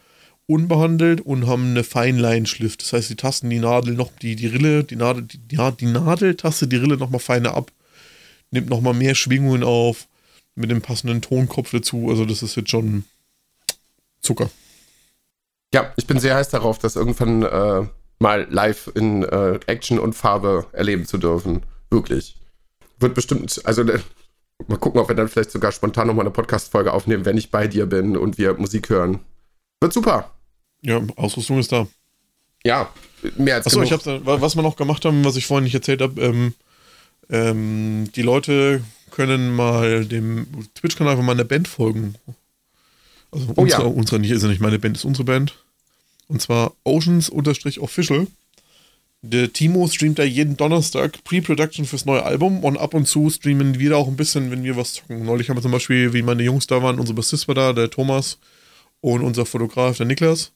[0.46, 2.78] unbehandelt und haben eine Feinline-Schliff.
[2.78, 5.86] Das heißt, die tasten die Nadel noch, die, die Rille, die Nadel, die, ja, die
[5.86, 7.72] Nadel tastet die Rille nochmal feiner ab,
[8.52, 10.08] nimmt nochmal mehr Schwingungen auf,
[10.56, 12.10] mit dem passenden Tonkopf dazu.
[12.10, 13.06] Also, das ist jetzt schon
[14.22, 14.50] Zucker.
[15.74, 17.88] Ja, ich bin sehr heiß darauf, das irgendwann äh,
[18.20, 21.64] mal live in äh, Action und Farbe erleben zu dürfen.
[21.90, 22.38] Wirklich.
[23.00, 24.02] Wird bestimmt, also ne,
[24.68, 27.68] mal gucken, ob wir dann vielleicht sogar spontan nochmal eine Podcast-Folge aufnehmen, wenn ich bei
[27.68, 29.20] dir bin und wir Musik hören.
[29.82, 30.32] Wird super.
[30.82, 31.88] Ja, Ausrüstung ist da.
[32.64, 32.90] Ja,
[33.38, 36.02] mehr als Achso, ich hab's, was wir noch gemacht haben, was ich vorhin nicht erzählt
[36.02, 36.54] habe, ähm,
[37.30, 42.16] ähm, die Leute können mal dem Twitch-Kanal von meiner Band folgen.
[43.32, 43.88] Also oh, unsere, ja.
[43.88, 45.56] unsere nicht, ist ja nicht meine Band, ist unsere Band.
[46.30, 48.28] Und zwar Oceans-Official.
[49.22, 53.78] Der Timo streamt da jeden Donnerstag Pre-Production fürs neue Album und ab und zu streamen
[53.78, 55.26] wir da auch ein bisschen, wenn wir was zocken.
[55.26, 57.90] Neulich haben wir zum Beispiel, wie meine Jungs da waren, unser Bassist war da, der
[57.90, 58.38] Thomas
[59.02, 60.54] und unser Fotograf, der Niklas.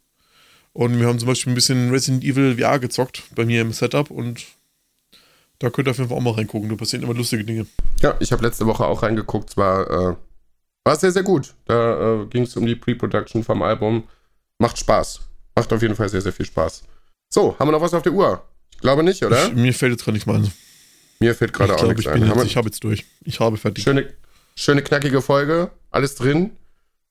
[0.72, 4.10] Und wir haben zum Beispiel ein bisschen Resident Evil VR gezockt bei mir im Setup
[4.10, 4.46] und
[5.60, 6.70] da könnt ihr auf jeden Fall auch mal reingucken.
[6.70, 7.66] Da passieren immer lustige Dinge.
[8.02, 9.50] Ja, ich habe letzte Woche auch reingeguckt.
[9.50, 10.16] Es war, äh,
[10.86, 11.54] war sehr, sehr gut.
[11.66, 14.04] Da äh, ging es um die Pre-Production vom Album.
[14.60, 15.22] Macht Spaß.
[15.56, 16.84] Macht auf jeden Fall sehr, sehr viel Spaß.
[17.30, 18.44] So, haben wir noch was auf der Uhr?
[18.72, 19.48] Ich glaube nicht, oder?
[19.48, 20.52] Ich, mir fällt jetzt gerade nichts mehr ein.
[21.20, 22.26] Mir fällt gerade auch glaub, nichts ein.
[22.26, 23.06] Jetzt, ich habe jetzt durch.
[23.24, 23.84] Ich habe fertig.
[23.84, 24.14] Schöne,
[24.56, 25.72] schöne knackige Folge.
[25.90, 26.52] Alles drin.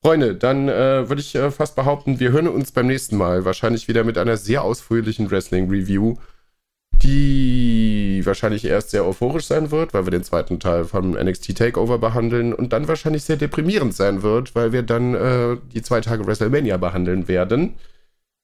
[0.05, 3.45] Freunde, dann äh, würde ich äh, fast behaupten, wir hören uns beim nächsten Mal.
[3.45, 6.17] Wahrscheinlich wieder mit einer sehr ausführlichen Wrestling-Review,
[7.03, 11.99] die wahrscheinlich erst sehr euphorisch sein wird, weil wir den zweiten Teil vom NXT Takeover
[11.99, 16.27] behandeln und dann wahrscheinlich sehr deprimierend sein wird, weil wir dann äh, die zwei Tage
[16.27, 17.75] WrestleMania behandeln werden.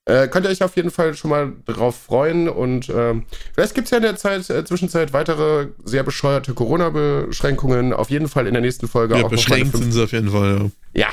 [0.08, 3.14] Äh, könnt ihr euch auf jeden Fall schon mal drauf freuen und äh,
[3.52, 7.92] vielleicht gibt es ja in der Zeit, äh, Zwischenzeit weitere sehr bescheuerte Corona-Beschränkungen.
[7.92, 10.70] Auf jeden Fall in der nächsten Folge ja, auch beschränkt sind sie auf jeden Fall,
[10.94, 11.02] ja.
[11.02, 11.08] Ja,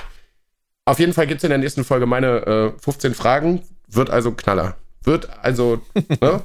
[0.86, 3.64] auf jeden Fall gibt es in der nächsten Folge meine äh, 15 Fragen.
[3.90, 4.78] Wird also Knaller.
[5.04, 5.82] Wird also,
[6.22, 6.44] ne?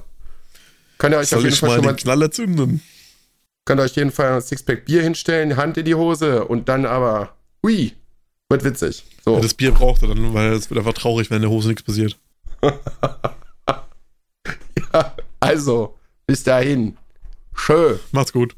[0.98, 2.82] Könnt ihr euch Soll auf jeden Fall schon mal Knaller zünden?
[3.64, 6.84] Könnt ihr euch jeden Fall ein Sixpack Bier hinstellen, Hand in die Hose und dann
[6.84, 7.92] aber, ui,
[8.48, 9.04] wird witzig.
[9.24, 9.36] So.
[9.36, 11.68] Ja, das Bier braucht er dann, weil es wird einfach traurig, wenn in der Hose
[11.68, 12.18] nichts passiert.
[14.92, 15.96] ja, also,
[16.26, 16.96] bis dahin.
[17.54, 17.98] Schön.
[18.12, 18.54] Macht's gut.